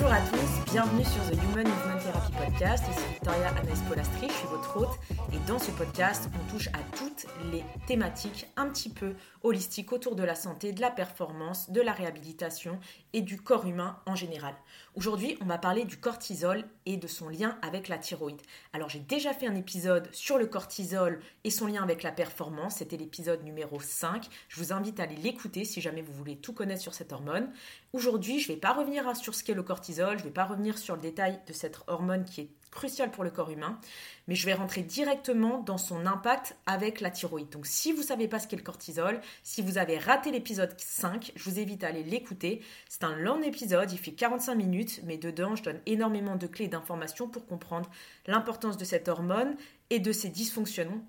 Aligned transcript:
Bonjour 0.00 0.14
à 0.14 0.20
tous, 0.20 0.72
bienvenue 0.72 1.02
sur 1.02 1.20
The 1.28 1.42
Human 1.42 1.66
Therapy 2.08 2.32
Podcast. 2.32 2.84
Victoria 3.10 3.48
Anaïs 3.48 3.82
Polastri, 3.86 4.28
je 4.28 4.32
suis 4.32 4.46
votre 4.48 4.78
hôte. 4.78 4.98
Et 5.30 5.38
dans 5.46 5.58
ce 5.58 5.70
podcast, 5.72 6.30
on 6.34 6.50
touche 6.50 6.68
à 6.68 6.78
toutes 6.96 7.26
les 7.52 7.62
thématiques 7.86 8.46
un 8.56 8.70
petit 8.70 8.88
peu 8.88 9.12
holistiques 9.42 9.92
autour 9.92 10.16
de 10.16 10.22
la 10.22 10.34
santé, 10.34 10.72
de 10.72 10.80
la 10.80 10.90
performance, 10.90 11.70
de 11.70 11.82
la 11.82 11.92
réhabilitation 11.92 12.80
et 13.12 13.20
du 13.20 13.38
corps 13.38 13.66
humain 13.66 13.98
en 14.06 14.14
général. 14.14 14.54
Aujourd'hui, 14.94 15.36
on 15.42 15.44
va 15.44 15.58
parler 15.58 15.84
du 15.84 15.98
cortisol 15.98 16.64
et 16.86 16.96
de 16.96 17.06
son 17.06 17.28
lien 17.28 17.58
avec 17.60 17.88
la 17.88 17.98
thyroïde. 17.98 18.40
Alors, 18.72 18.88
j'ai 18.88 19.00
déjà 19.00 19.34
fait 19.34 19.46
un 19.46 19.54
épisode 19.54 20.08
sur 20.12 20.38
le 20.38 20.46
cortisol 20.46 21.20
et 21.44 21.50
son 21.50 21.66
lien 21.66 21.82
avec 21.82 22.02
la 22.02 22.10
performance. 22.10 22.76
C'était 22.76 22.96
l'épisode 22.96 23.44
numéro 23.44 23.80
5. 23.80 24.26
Je 24.48 24.56
vous 24.58 24.72
invite 24.72 24.98
à 24.98 25.02
aller 25.02 25.16
l'écouter 25.16 25.66
si 25.66 25.82
jamais 25.82 26.02
vous 26.02 26.14
voulez 26.14 26.36
tout 26.36 26.54
connaître 26.54 26.80
sur 26.80 26.94
cette 26.94 27.12
hormone. 27.12 27.50
Aujourd'hui, 27.92 28.40
je 28.40 28.50
ne 28.50 28.54
vais 28.54 28.60
pas 28.60 28.72
revenir 28.72 29.14
sur 29.14 29.34
ce 29.34 29.44
qu'est 29.44 29.54
le 29.54 29.62
cortisol, 29.62 30.18
je 30.18 30.22
ne 30.22 30.28
vais 30.28 30.34
pas 30.34 30.44
revenir 30.44 30.78
sur 30.78 30.94
le 30.94 31.02
détail 31.02 31.40
de 31.46 31.52
cette 31.52 31.78
hormone 31.86 31.97
qui 32.24 32.40
est 32.42 32.50
cruciale 32.70 33.10
pour 33.10 33.24
le 33.24 33.30
corps 33.30 33.50
humain, 33.50 33.78
mais 34.26 34.34
je 34.34 34.46
vais 34.46 34.54
rentrer 34.54 34.82
directement 34.82 35.60
dans 35.60 35.78
son 35.78 36.06
impact 36.06 36.56
avec 36.66 37.00
la 37.00 37.10
thyroïde. 37.10 37.48
Donc 37.48 37.66
si 37.66 37.92
vous 37.92 38.02
ne 38.02 38.06
savez 38.06 38.28
pas 38.28 38.38
ce 38.38 38.46
qu'est 38.46 38.56
le 38.56 38.62
cortisol, 38.62 39.20
si 39.42 39.62
vous 39.62 39.78
avez 39.78 39.98
raté 39.98 40.30
l'épisode 40.30 40.74
5, 40.78 41.32
je 41.34 41.50
vous 41.50 41.58
invite 41.58 41.82
à 41.84 41.88
aller 41.88 42.04
l'écouter. 42.04 42.62
C'est 42.88 43.04
un 43.04 43.16
long 43.16 43.42
épisode, 43.42 43.90
il 43.90 43.98
fait 43.98 44.12
45 44.12 44.54
minutes, 44.54 45.00
mais 45.04 45.16
dedans 45.16 45.56
je 45.56 45.62
donne 45.62 45.80
énormément 45.86 46.36
de 46.36 46.46
clés 46.46 46.66
et 46.66 46.68
d'informations 46.68 47.28
pour 47.28 47.46
comprendre 47.46 47.90
l'importance 48.26 48.76
de 48.76 48.84
cette 48.84 49.08
hormone 49.08 49.56
et 49.90 49.98
de 49.98 50.12
ses 50.12 50.28
dysfonctionnements 50.28 51.04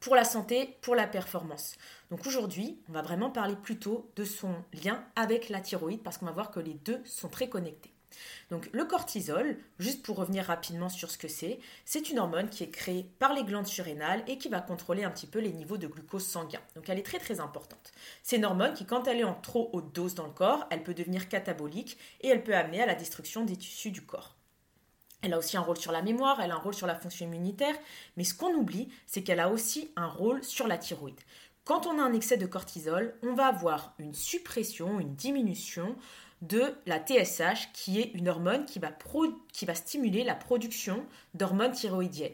pour 0.00 0.14
la 0.14 0.24
santé, 0.24 0.76
pour 0.80 0.94
la 0.94 1.06
performance. 1.06 1.76
Donc 2.10 2.24
aujourd'hui, 2.26 2.80
on 2.88 2.92
va 2.92 3.02
vraiment 3.02 3.30
parler 3.30 3.56
plutôt 3.56 4.10
de 4.16 4.24
son 4.24 4.54
lien 4.84 5.04
avec 5.16 5.48
la 5.48 5.60
thyroïde 5.60 6.02
parce 6.02 6.18
qu'on 6.18 6.26
va 6.26 6.32
voir 6.32 6.50
que 6.50 6.60
les 6.60 6.74
deux 6.74 7.00
sont 7.04 7.28
très 7.28 7.48
connectés. 7.48 7.92
Donc 8.50 8.68
le 8.72 8.84
cortisol, 8.84 9.56
juste 9.78 10.02
pour 10.02 10.16
revenir 10.16 10.44
rapidement 10.44 10.88
sur 10.88 11.10
ce 11.10 11.18
que 11.18 11.28
c'est, 11.28 11.58
c'est 11.84 12.10
une 12.10 12.18
hormone 12.18 12.48
qui 12.48 12.64
est 12.64 12.70
créée 12.70 13.06
par 13.18 13.34
les 13.34 13.44
glandes 13.44 13.66
surrénales 13.66 14.24
et 14.26 14.38
qui 14.38 14.48
va 14.48 14.60
contrôler 14.60 15.04
un 15.04 15.10
petit 15.10 15.26
peu 15.26 15.38
les 15.38 15.52
niveaux 15.52 15.76
de 15.76 15.86
glucose 15.86 16.26
sanguin. 16.26 16.60
Donc 16.74 16.88
elle 16.88 16.98
est 16.98 17.02
très 17.02 17.18
très 17.18 17.40
importante. 17.40 17.92
C'est 18.22 18.36
une 18.36 18.44
hormone 18.44 18.74
qui 18.74 18.86
quand 18.86 19.06
elle 19.06 19.20
est 19.20 19.24
en 19.24 19.34
trop 19.34 19.70
haute 19.72 19.94
dose 19.94 20.14
dans 20.14 20.26
le 20.26 20.32
corps, 20.32 20.66
elle 20.70 20.82
peut 20.82 20.94
devenir 20.94 21.28
catabolique 21.28 21.98
et 22.20 22.28
elle 22.28 22.44
peut 22.44 22.54
amener 22.54 22.82
à 22.82 22.86
la 22.86 22.94
destruction 22.94 23.44
des 23.44 23.56
tissus 23.56 23.90
du 23.90 24.02
corps. 24.02 24.34
Elle 25.22 25.34
a 25.34 25.38
aussi 25.38 25.56
un 25.56 25.62
rôle 25.62 25.78
sur 25.78 25.90
la 25.90 26.02
mémoire, 26.02 26.40
elle 26.40 26.52
a 26.52 26.54
un 26.54 26.58
rôle 26.58 26.74
sur 26.74 26.86
la 26.86 26.94
fonction 26.94 27.26
immunitaire, 27.26 27.74
mais 28.16 28.22
ce 28.22 28.34
qu'on 28.34 28.54
oublie, 28.54 28.88
c'est 29.06 29.22
qu'elle 29.22 29.40
a 29.40 29.48
aussi 29.48 29.90
un 29.96 30.06
rôle 30.06 30.44
sur 30.44 30.68
la 30.68 30.78
thyroïde. 30.78 31.20
Quand 31.64 31.86
on 31.86 31.98
a 31.98 32.02
un 32.02 32.12
excès 32.12 32.36
de 32.36 32.46
cortisol, 32.46 33.14
on 33.22 33.34
va 33.34 33.48
avoir 33.48 33.94
une 33.98 34.14
suppression, 34.14 35.00
une 35.00 35.14
diminution 35.14 35.96
de 36.42 36.74
la 36.86 36.98
TSH, 36.98 37.72
qui 37.72 38.00
est 38.00 38.12
une 38.14 38.28
hormone 38.28 38.64
qui 38.64 38.78
va, 38.78 39.74
stimuler 39.74 40.24
la 40.24 40.34
production 40.34 41.04
d'hormones 41.34 41.72
thyroïdiennes. 41.72 42.32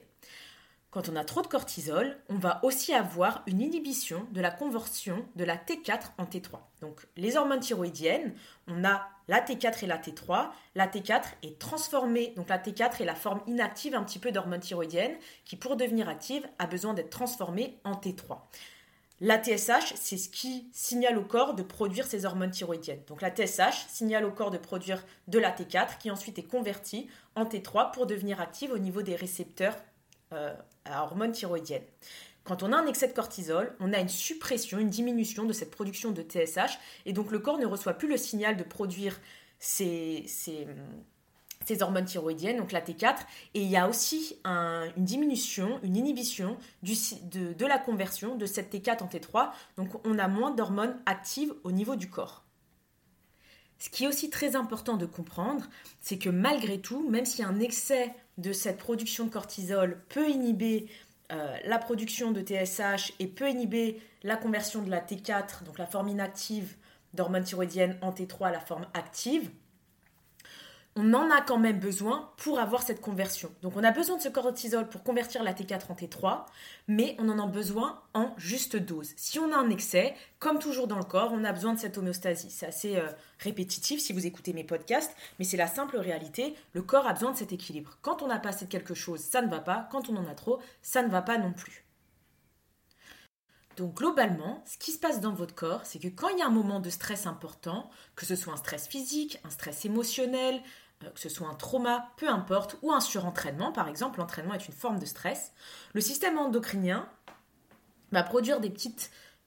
Quand 0.91 1.08
on 1.08 1.16
a 1.16 1.24
trop 1.24 1.42
de 1.42 1.48
cortisol, 1.48 2.16
on 2.28 2.36
va 2.36 2.61
aussi 2.64 2.94
avoir 2.94 3.42
une 3.48 3.61
inhibition 3.61 4.28
de 4.30 4.41
la 4.41 4.52
conversion 4.52 5.27
de 5.34 5.42
la 5.42 5.56
T4 5.56 6.12
en 6.19 6.24
T3. 6.24 6.61
Donc 6.83 7.08
les 7.16 7.36
hormones 7.36 7.58
thyroïdiennes, 7.58 8.33
on 8.69 8.84
a 8.84 9.08
la 9.27 9.41
T4 9.41 9.83
et 9.83 9.86
la 9.88 9.98
T3. 9.98 10.50
La 10.77 10.86
T4 10.86 11.22
est 11.42 11.58
transformée, 11.58 12.33
donc 12.36 12.48
la 12.48 12.58
T4 12.58 13.02
est 13.02 13.06
la 13.06 13.16
forme 13.16 13.41
inactive 13.48 13.96
un 13.96 14.05
petit 14.05 14.20
peu 14.20 14.30
d'hormone 14.30 14.61
thyroïdienne 14.61 15.16
qui 15.44 15.56
pour 15.56 15.74
devenir 15.74 16.08
active 16.08 16.46
a 16.61 16.68
besoin 16.68 16.94
d'être 16.94 17.11
transformée 17.11 17.80
en 17.83 17.94
T3. 17.94 18.39
La 19.20 19.42
TSH, 19.42 19.94
c'est 19.94 20.16
ce 20.16 20.28
qui 20.28 20.68
signale 20.72 21.18
au 21.18 21.22
corps 21.22 21.54
de 21.54 21.62
produire 21.62 22.06
ces 22.06 22.24
hormones 22.24 22.50
thyroïdiennes. 22.50 23.02
Donc 23.06 23.22
la 23.22 23.30
TSH 23.30 23.86
signale 23.88 24.24
au 24.24 24.32
corps 24.32 24.50
de 24.50 24.58
produire 24.58 25.04
de 25.28 25.38
la 25.38 25.52
T4 25.52 25.98
qui 25.98 26.11
ensuite 26.11 26.39
est 26.39 26.48
convertie 26.48 27.08
en 27.36 27.44
T3 27.44 27.92
pour 27.92 28.06
devenir 28.06 28.40
active 28.40 28.72
au 28.72 28.78
niveau 28.78 29.02
des 29.02 29.14
récepteurs 29.14 29.77
euh, 30.33 30.52
à 30.84 31.05
hormones 31.05 31.33
thyroïdiennes. 31.33 31.84
Quand 32.42 32.62
on 32.62 32.72
a 32.72 32.77
un 32.77 32.86
excès 32.86 33.08
de 33.08 33.12
cortisol, 33.12 33.74
on 33.80 33.92
a 33.92 34.00
une 34.00 34.08
suppression, 34.08 34.78
une 34.78 34.90
diminution 34.90 35.44
de 35.44 35.52
cette 35.52 35.70
production 35.70 36.10
de 36.10 36.22
TSH, 36.22 36.78
et 37.06 37.12
donc 37.12 37.30
le 37.30 37.39
corps 37.39 37.58
ne 37.58 37.66
reçoit 37.66 37.94
plus 37.94 38.08
le 38.08 38.18
signal 38.18 38.56
de 38.56 38.64
produire 38.64 39.18
ces, 39.58 40.24
ces, 40.27 40.66
hormones 41.80 42.04
thyroïdiennes, 42.04 42.58
donc 42.58 42.72
la 42.72 42.80
T4, 42.80 43.16
et 43.54 43.62
il 43.62 43.68
y 43.68 43.76
a 43.76 43.88
aussi 43.88 44.36
une 44.44 45.04
diminution, 45.04 45.80
une 45.82 45.96
inhibition 45.96 46.56
de, 46.82 47.66
la 47.66 47.78
conversion 47.78 48.36
de 48.36 48.46
cette 48.46 48.72
T4 48.72 49.02
en 49.02 49.06
T3, 49.06 49.50
donc 49.76 49.88
on 50.06 50.18
a 50.18 50.28
moins 50.28 50.50
d'hormones 50.50 50.98
actives 51.06 51.54
au 51.64 51.72
niveau 51.72 51.96
du 51.96 52.10
corps. 52.10 52.44
Ce 53.78 53.90
qui 53.90 54.04
est 54.04 54.06
aussi 54.06 54.30
très 54.30 54.56
important 54.56 54.96
de 54.96 55.06
comprendre, 55.06 55.64
c'est 56.00 56.18
que 56.18 56.30
malgré 56.30 56.80
tout, 56.80 57.08
même 57.08 57.24
a 57.40 57.46
un 57.46 57.60
excès 57.60 58.14
de 58.38 58.52
cette 58.52 58.78
production 58.78 59.26
de 59.26 59.30
cortisol 59.30 60.02
peut 60.08 60.28
inhiber 60.28 60.88
euh, 61.32 61.56
la 61.64 61.78
production 61.78 62.30
de 62.30 62.40
TSH 62.40 63.14
et 63.18 63.26
peut 63.26 63.48
inhiber 63.48 64.00
la 64.22 64.36
conversion 64.36 64.82
de 64.82 64.90
la 64.90 65.00
T4, 65.00 65.64
donc 65.64 65.78
la 65.78 65.86
forme 65.86 66.08
inactive 66.08 66.76
d'hormone 67.14 67.44
thyroïdienne 67.44 67.96
en 68.02 68.10
T3 68.10 68.48
à 68.48 68.50
la 68.50 68.60
forme 68.60 68.86
active, 68.94 69.50
on 70.96 71.12
en 71.12 71.30
a 71.30 71.40
quand 71.40 71.58
même 71.58 71.80
besoin 71.80 72.30
pour 72.36 72.60
avoir 72.60 72.82
cette 72.82 73.00
conversion. 73.00 73.50
Donc 73.62 73.77
on 73.77 73.82
a 73.82 73.90
besoin 73.90 74.16
de 74.16 74.22
ce 74.22 74.28
cortisol 74.28 74.88
pour 74.88 75.02
convertir 75.02 75.42
la 75.42 75.52
T4 75.52 75.90
en 75.90 75.94
T3, 75.94 76.44
mais 76.86 77.16
on 77.18 77.28
en 77.28 77.38
a 77.38 77.46
besoin 77.48 78.00
en 78.14 78.32
juste 78.36 78.77
dose. 78.77 79.12
Si 79.16 79.40
on 79.40 79.52
a 79.52 79.56
un 79.56 79.70
excès, 79.70 80.14
comme 80.38 80.60
toujours 80.60 80.86
dans 80.86 80.98
le 80.98 81.04
corps, 81.04 81.33
on 81.33 81.42
a 81.44 81.52
besoin 81.52 81.74
de 81.74 81.80
cette 81.80 81.98
homéostasie. 81.98 82.50
C'est 82.50 82.66
assez 82.66 82.96
euh, 82.96 83.08
répétitif 83.40 84.00
si 84.00 84.12
vous 84.12 84.27
écoutez 84.27 84.52
mes 84.52 84.64
podcasts, 84.64 85.16
mais 85.38 85.44
c'est 85.44 85.56
la 85.56 85.66
simple 85.66 85.96
réalité. 85.96 86.54
Le 86.74 86.83
corps 86.83 87.08
a 87.08 87.12
besoin 87.12 87.33
de 87.33 87.36
cet 87.36 87.52
équilibre. 87.52 87.98
Quand 88.02 88.22
on 88.22 88.30
a 88.30 88.38
pas 88.38 88.50
assez 88.50 88.66
de 88.66 88.70
quelque 88.70 88.94
chose, 88.94 89.20
ça 89.20 89.42
ne 89.42 89.50
va 89.50 89.60
pas. 89.60 89.88
Quand 89.90 90.08
on 90.08 90.16
en 90.16 90.28
a 90.28 90.34
trop, 90.34 90.60
ça 90.83 91.02
ne 91.02 91.08
va 91.08 91.22
pas 91.22 91.38
non 91.38 91.52
plus. 91.52 91.84
Donc 93.77 93.94
globalement, 93.94 94.62
ce 94.66 94.78
qui 94.78 94.92
se 94.92 94.98
passe 94.98 95.20
dans 95.20 95.33
votre 95.33 95.54
corps, 95.54 95.80
c'est 95.84 95.98
que 95.98 96.08
quand 96.08 96.28
il 96.28 96.38
y 96.38 96.42
a 96.42 96.46
un 96.46 96.50
moment 96.50 96.78
de 96.78 96.90
stress 96.90 97.27
important, 97.27 97.90
que 98.14 98.24
ce 98.24 98.36
soit 98.36 98.52
un 98.52 98.56
stress 98.56 98.86
physique, 98.86 99.40
un 99.44 99.50
stress 99.50 99.84
émotionnel, 99.84 100.62
que 101.00 101.20
ce 101.20 101.28
soit 101.28 101.48
un 101.48 101.55
trauma, 101.55 102.10
peu 102.16 102.28
importe, 102.28 102.77
ou 102.82 102.92
un 102.92 103.00
surentraînement, 103.00 103.72
par 103.72 103.88
exemple, 103.88 104.18
l'entraînement 104.18 104.55
est 104.55 104.66
une 104.66 104.74
forme 104.74 104.98
de 104.98 105.06
stress, 105.06 105.52
le 105.92 106.00
système 106.00 106.38
endocrinien 106.38 107.08
va 108.12 108.22
produire 108.22 108.60
des, 108.60 108.72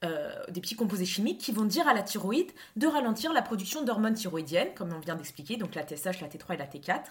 euh, 0.03 0.31
des 0.49 0.61
petits 0.61 0.75
composés 0.75 1.05
chimiques 1.05 1.39
qui 1.39 1.51
vont 1.51 1.65
dire 1.65 1.87
à 1.87 1.93
la 1.93 2.03
thyroïde 2.03 2.51
de 2.75 2.87
ralentir 2.87 3.33
la 3.33 3.41
production 3.41 3.83
d'hormones 3.83 4.13
thyroïdiennes, 4.13 4.73
comme 4.75 4.93
on 4.93 4.99
vient 4.99 5.15
d'expliquer, 5.15 5.57
donc 5.57 5.73
la 5.75 5.83
TSH, 5.83 6.21
la 6.21 6.27
T3 6.27 6.53
et 6.53 6.57
la 6.57 6.67
T4. 6.67 7.01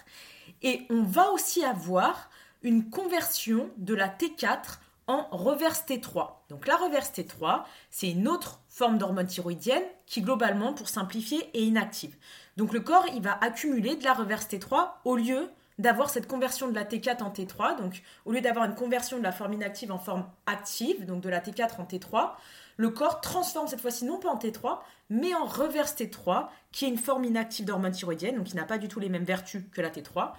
Et 0.63 0.87
on 0.91 1.03
va 1.03 1.31
aussi 1.31 1.65
avoir 1.65 2.31
une 2.63 2.91
conversion 2.91 3.71
de 3.79 3.95
la 3.95 4.09
T4 4.09 4.79
en 5.09 5.29
reverse 5.31 5.85
T3. 5.87 6.31
Donc 6.49 6.67
la 6.67 6.77
reverse 6.77 7.11
T3, 7.11 7.65
c'est 7.91 8.11
une 8.11 8.29
autre 8.29 8.61
forme 8.69 8.99
d'hormone 8.99 9.27
thyroïdienne 9.27 9.85
qui 10.07 10.21
globalement, 10.21 10.73
pour 10.73 10.89
simplifier, 10.89 11.49
est 11.55 11.63
inactive. 11.63 12.17
Donc 12.57 12.73
le 12.73 12.81
corps, 12.81 13.07
il 13.15 13.23
va 13.23 13.39
accumuler 13.41 13.97
de 13.97 14.05
la 14.05 14.15
reverse 14.15 14.47
T3 14.47 14.91
au 15.05 15.17
lieu 15.17 15.51
d'avoir 15.79 16.09
cette 16.09 16.27
conversion 16.27 16.69
de 16.69 16.75
la 16.75 16.85
T4 16.85 17.23
en 17.23 17.31
T3. 17.31 17.77
Donc 17.77 18.03
au 18.25 18.33
lieu 18.33 18.41
d'avoir 18.41 18.65
une 18.65 18.75
conversion 18.75 19.19
de 19.19 19.23
la 19.23 19.33
forme 19.33 19.53
inactive 19.55 19.93
en 19.93 19.99
forme 19.99 20.27
active, 20.47 21.05
donc 21.05 21.21
de 21.21 21.29
la 21.29 21.41
T4 21.41 21.81
en 21.81 21.85
T3, 21.85 22.33
le 22.79 22.91
corps 22.91 23.21
transforme 23.21 23.69
cette 23.69 23.81
fois-ci 23.81 24.05
non 24.05 24.19
pas 24.19 24.31
en 24.31 24.37
T3, 24.37 24.79
mais 25.11 25.35
en 25.35 25.45
reverse 25.45 25.95
T3, 25.95 26.49
qui 26.73 26.85
est 26.85 26.89
une 26.89 26.99
forme 26.99 27.25
inactive 27.25 27.65
d'hormone 27.65 27.93
thyroïdienne, 27.93 28.37
donc 28.37 28.47
qui 28.47 28.57
n'a 28.57 28.65
pas 28.65 28.79
du 28.79 28.89
tout 28.89 29.01
les 29.01 29.09
mêmes 29.09 29.25
vertus 29.25 29.63
que 29.73 29.81
la 29.81 29.91
T3. 29.91 30.33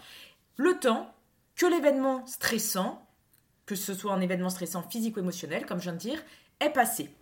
Le 0.56 0.78
temps 0.80 1.14
que 1.56 1.66
l'événement 1.66 2.26
stressant 2.26 3.04
que 3.68 3.76
ce 3.76 3.94
soit 3.94 4.14
un 4.14 4.22
événement 4.22 4.50
stressant 4.50 4.82
physique 4.82 5.18
ou 5.18 5.20
émotionnel, 5.20 5.66
comme 5.68 5.78
je 5.78 5.84
viens 5.84 5.94
de 5.94 5.98
dire, 5.98 6.24
est 6.60 6.70
passé. 6.72 7.14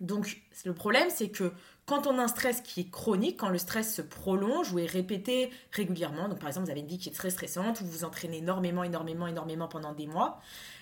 Donc 0.00 0.40
le 0.64 0.74
problème, 0.74 1.08
c'est 1.10 1.28
que 1.28 1.52
quand 1.86 2.06
on 2.06 2.18
a 2.18 2.22
un 2.22 2.28
stress 2.28 2.60
qui 2.60 2.80
est 2.80 2.90
chronique, 2.90 3.38
quand 3.38 3.48
le 3.48 3.58
stress 3.58 3.94
se 3.94 4.02
prolonge 4.02 4.72
ou 4.72 4.78
est 4.78 4.86
répété 4.86 5.50
régulièrement, 5.72 6.28
donc 6.28 6.38
par 6.38 6.48
exemple 6.48 6.66
vous 6.66 6.70
avez 6.70 6.80
une 6.80 6.86
vie 6.86 6.98
qui 6.98 7.08
est 7.08 7.12
très 7.12 7.30
stressante, 7.30 7.80
vous 7.80 7.90
vous 7.90 8.04
entraînez 8.04 8.38
énormément, 8.38 8.84
énormément, 8.84 9.26
énormément 9.26 9.68
pendant 9.68 9.94
des 9.94 10.06
mois, 10.06 10.40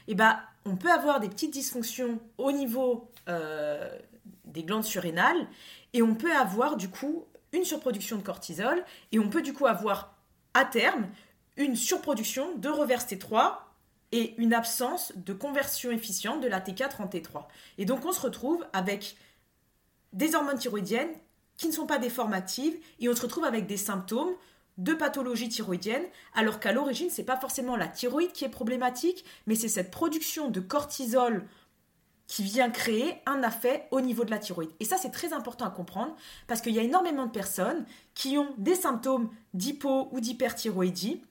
eh 0.08 0.14
ben 0.14 0.38
on 0.64 0.76
peut 0.76 0.90
avoir 0.90 1.20
des 1.20 1.28
petites 1.28 1.52
dysfonctions 1.52 2.18
au 2.38 2.50
niveau 2.50 3.08
euh, 3.28 3.88
des 4.46 4.64
glandes 4.64 4.84
surrénales 4.84 5.46
et 5.92 6.02
on 6.02 6.14
peut 6.16 6.34
avoir 6.34 6.76
du 6.76 6.88
coup 6.88 7.24
une 7.52 7.64
surproduction 7.64 8.16
de 8.16 8.22
cortisol 8.22 8.84
et 9.12 9.20
on 9.20 9.28
peut 9.28 9.42
du 9.42 9.52
coup 9.52 9.66
avoir 9.66 10.16
à 10.54 10.64
terme 10.64 11.06
une 11.56 11.76
surproduction 11.76 12.56
de 12.56 12.68
reverse 12.68 13.06
T3 13.06 13.58
et 14.12 14.34
une 14.38 14.54
absence 14.54 15.12
de 15.16 15.32
conversion 15.32 15.90
efficiente 15.90 16.40
de 16.40 16.48
la 16.48 16.60
T4 16.60 17.02
en 17.02 17.06
T3. 17.06 17.46
Et 17.78 17.84
donc 17.84 18.04
on 18.04 18.12
se 18.12 18.20
retrouve 18.20 18.66
avec 18.72 19.16
des 20.12 20.34
hormones 20.34 20.58
thyroïdiennes 20.58 21.12
qui 21.56 21.66
ne 21.66 21.72
sont 21.72 21.86
pas 21.86 21.98
déformatives 21.98 22.76
et 23.00 23.08
on 23.08 23.16
se 23.16 23.22
retrouve 23.22 23.44
avec 23.44 23.66
des 23.66 23.76
symptômes 23.76 24.34
de 24.78 24.92
pathologie 24.92 25.48
thyroïdienne, 25.48 26.04
alors 26.34 26.60
qu'à 26.60 26.72
l'origine, 26.72 27.08
ce 27.08 27.20
n'est 27.20 27.26
pas 27.26 27.38
forcément 27.38 27.76
la 27.76 27.88
thyroïde 27.88 28.32
qui 28.32 28.44
est 28.44 28.50
problématique, 28.50 29.24
mais 29.46 29.54
c'est 29.54 29.68
cette 29.68 29.90
production 29.90 30.50
de 30.50 30.60
cortisol 30.60 31.46
qui 32.26 32.42
vient 32.42 32.70
créer 32.70 33.22
un 33.24 33.42
effet 33.42 33.86
au 33.90 34.00
niveau 34.00 34.24
de 34.24 34.30
la 34.30 34.38
thyroïde. 34.38 34.70
Et 34.80 34.84
ça, 34.84 34.98
c'est 34.98 35.10
très 35.10 35.32
important 35.32 35.64
à 35.64 35.70
comprendre 35.70 36.14
parce 36.46 36.60
qu'il 36.60 36.74
y 36.74 36.78
a 36.78 36.82
énormément 36.82 37.26
de 37.26 37.30
personnes 37.30 37.86
qui 38.14 38.36
ont 38.36 38.52
des 38.58 38.74
symptômes 38.74 39.30
d'hypo 39.54 40.08
ou 40.12 40.20
d'hyperthyroïdie 40.20 41.22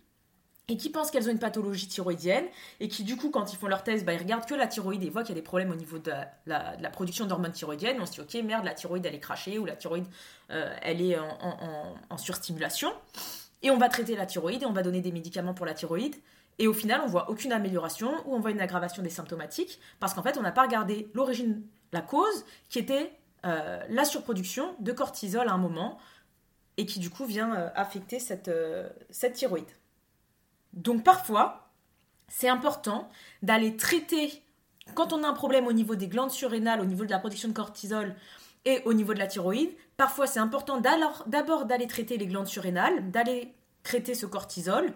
et 0.68 0.78
qui 0.78 0.90
pensent 0.90 1.12
qu'elles 1.12 1.28
ont 1.28 1.32
une 1.32 1.40
pathologie 1.40 1.88
thyroïdienne 1.88 2.46
et 2.80 2.88
qui 2.88 3.04
du 3.04 3.18
coup 3.18 3.30
quand 3.30 3.54
ils 3.54 3.58
font 3.58 3.68
leur 3.68 3.84
test, 3.84 4.06
bah, 4.06 4.14
ils 4.14 4.20
regardent 4.20 4.46
que 4.46 4.56
la 4.56 4.68
thyroïde 4.68 5.04
et 5.04 5.10
voient 5.10 5.24
qu'il 5.24 5.36
y 5.36 5.38
a 5.38 5.42
des 5.42 5.46
problèmes 5.46 5.72
au 5.72 5.76
niveau 5.76 6.00
de 6.00 6.12
la, 6.48 6.90
production 6.92 7.26
d'hormones 7.26 7.52
thyroïdiennes. 7.52 7.98
On 8.02 8.06
se 8.06 8.14
dit 8.14 8.22
ok 8.22 8.44
merde 8.44 8.66
la 8.66 8.74
thyroïde 8.74 9.06
elle 9.06 9.16
est 9.16 9.20
crachée 9.20 9.60
ou 9.60 9.66
la 9.66 9.76
thyroïde 9.76 10.06
euh, 10.52 10.76
elle 10.82 11.02
est 11.02 11.18
en, 11.20 12.18
surstimulation 12.18 12.92
et 13.62 13.70
on 13.70 13.78
va 13.78 13.90
traiter 13.90 14.16
la 14.16 14.26
thyroïde 14.26 14.64
et 14.64 14.66
on 14.66 14.72
va 14.72 14.82
donner 14.82 15.02
des 15.02 15.12
médicaments 15.12 15.54
pour 15.54 15.66
la 15.66 15.74
thyroïde 15.74 16.16
et 16.58 16.68
au 16.68 16.74
final 16.74 17.02
on 17.04 17.08
voit 17.08 17.30
aucune 17.30 17.52
amélioration 17.52 18.12
ou 18.26 18.36
on 18.36 18.40
voit 18.40 18.52
une 18.52 18.62
aggravation 18.62 19.04
des 19.04 19.10
symptomatiques 19.10 19.80
parce 20.00 20.14
qu'en 20.14 20.24
fait 20.24 20.38
on 20.38 20.42
n'a 20.42 20.54
pas 20.54 20.64
regardé 20.64 21.10
l'origine, 21.14 21.62
la 21.92 22.02
cause 22.02 22.46
qui 22.70 22.80
était 22.80 23.12
euh, 23.46 23.84
la 23.90 24.06
surproduction 24.06 24.76
de 24.80 24.92
cortisol 24.94 25.48
à 25.48 25.52
un 25.52 25.58
moment 25.58 26.00
et 26.78 26.86
qui 26.86 27.00
du 27.00 27.10
coup 27.10 27.26
vient 27.26 27.54
euh, 27.54 27.70
affecter 27.76 28.20
cette, 28.20 28.50
cette 29.12 29.34
thyroïde. 29.34 29.68
Donc 30.76 31.04
parfois, 31.04 31.72
c'est 32.28 32.50
important 32.50 33.10
d'aller 33.42 33.76
traiter, 33.78 34.44
quand 34.94 35.14
on 35.14 35.24
a 35.24 35.28
un 35.28 35.34
problème 35.34 35.68
au 35.68 35.74
niveau 35.74 35.96
des 35.96 36.08
glandes 36.08 36.32
surrénales, 36.32 36.82
au 36.82 36.86
niveau 36.86 37.06
de 37.06 37.12
la 37.12 37.20
production 37.20 37.50
de 37.50 37.54
cortisol 37.54 38.16
et 38.66 38.82
au 38.86 38.94
niveau 38.94 39.14
de 39.14 39.20
la 39.20 39.28
thyroïde, 39.28 39.72
parfois 39.98 40.28
c'est 40.28 40.40
important 40.40 40.80
d'abord 40.80 41.66
d'aller 41.66 41.88
traiter 41.88 42.18
les 42.18 42.28
glandes 42.28 42.48
surrénales, 42.48 43.12
d'aller 43.12 43.54
traiter 43.84 44.16
ce 44.16 44.26
cortisol 44.26 44.94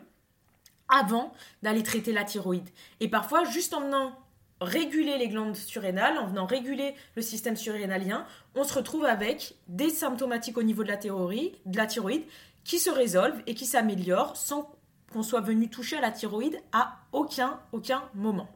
avant 0.89 1.31
d'aller 1.61 1.83
traiter 1.83 2.11
la 2.11 2.23
thyroïde. 2.23 2.67
Et 2.99 3.07
parfois, 3.07 3.43
juste 3.43 3.73
en 3.73 3.81
venant 3.81 4.17
réguler 4.59 5.17
les 5.17 5.29
glandes 5.29 5.55
surrénales, 5.55 6.17
en 6.17 6.27
venant 6.27 6.45
réguler 6.45 6.95
le 7.15 7.21
système 7.21 7.55
surrénalien, 7.55 8.25
on 8.55 8.63
se 8.63 8.73
retrouve 8.73 9.05
avec 9.05 9.55
des 9.67 9.89
symptomatiques 9.89 10.57
au 10.57 10.63
niveau 10.63 10.83
de 10.83 10.89
la, 10.89 10.97
thyroïde, 10.97 11.53
de 11.65 11.77
la 11.77 11.85
thyroïde 11.85 12.23
qui 12.65 12.79
se 12.79 12.89
résolvent 12.89 13.41
et 13.47 13.53
qui 13.53 13.65
s'améliorent 13.65 14.35
sans 14.35 14.75
qu'on 15.11 15.23
soit 15.23 15.41
venu 15.41 15.69
toucher 15.69 15.97
à 15.97 16.01
la 16.01 16.11
thyroïde 16.11 16.59
à 16.71 16.99
aucun, 17.11 17.59
aucun 17.71 18.03
moment. 18.13 18.49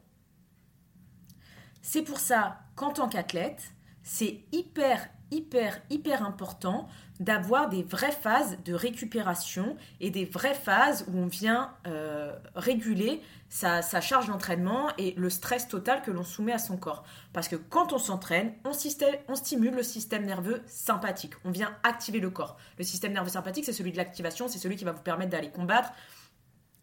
C'est 1.82 2.04
pour 2.04 2.20
ça 2.20 2.60
qu'en 2.76 2.92
tant 2.92 3.10
qu'athlète, 3.10 3.74
c'est 4.04 4.42
hyper, 4.52 5.08
hyper, 5.32 5.82
hyper 5.90 6.24
important 6.24 6.88
d'avoir 7.20 7.70
des 7.70 7.84
vraies 7.84 8.12
phases 8.12 8.58
de 8.66 8.74
récupération 8.74 9.78
et 10.00 10.10
des 10.10 10.26
vraies 10.26 10.56
phases 10.56 11.06
où 11.08 11.18
on 11.18 11.28
vient 11.28 11.74
euh, 11.88 12.38
réguler 12.56 13.22
sa, 13.50 13.82
charge 14.02 14.28
d'entraînement 14.28 14.90
et 14.98 15.14
le 15.16 15.30
stress 15.30 15.68
total 15.68 16.02
que 16.02 16.10
l'on 16.10 16.24
soumet 16.24 16.54
à 16.54 16.58
son 16.58 16.76
corps. 16.76 17.04
Parce 17.34 17.48
que 17.48 17.56
quand 17.56 17.94
on 17.94 18.00
s'entraîne, 18.00 18.54
on, 18.66 18.72
on, 19.28 19.36
stimule 19.36 19.76
le 19.76 19.84
système 19.84 20.26
nerveux 20.26 20.62
sympathique. 20.66 21.34
On 21.46 21.52
vient 21.52 21.76
activer 21.84 22.20
le 22.20 22.32
corps. 22.32 22.58
Le 22.78 22.84
système 22.84 23.14
nerveux 23.14 23.30
sympathique, 23.30 23.66
c'est 23.66 23.74
celui 23.74 23.92
de 23.92 23.98
l'activation, 23.98 24.48
c'est 24.48 24.58
celui 24.58 24.76
qui 24.76 24.86
va 24.86 24.92
vous 24.92 25.04
permettre 25.04 25.30
d'aller 25.30 25.52
combattre, 25.52 25.92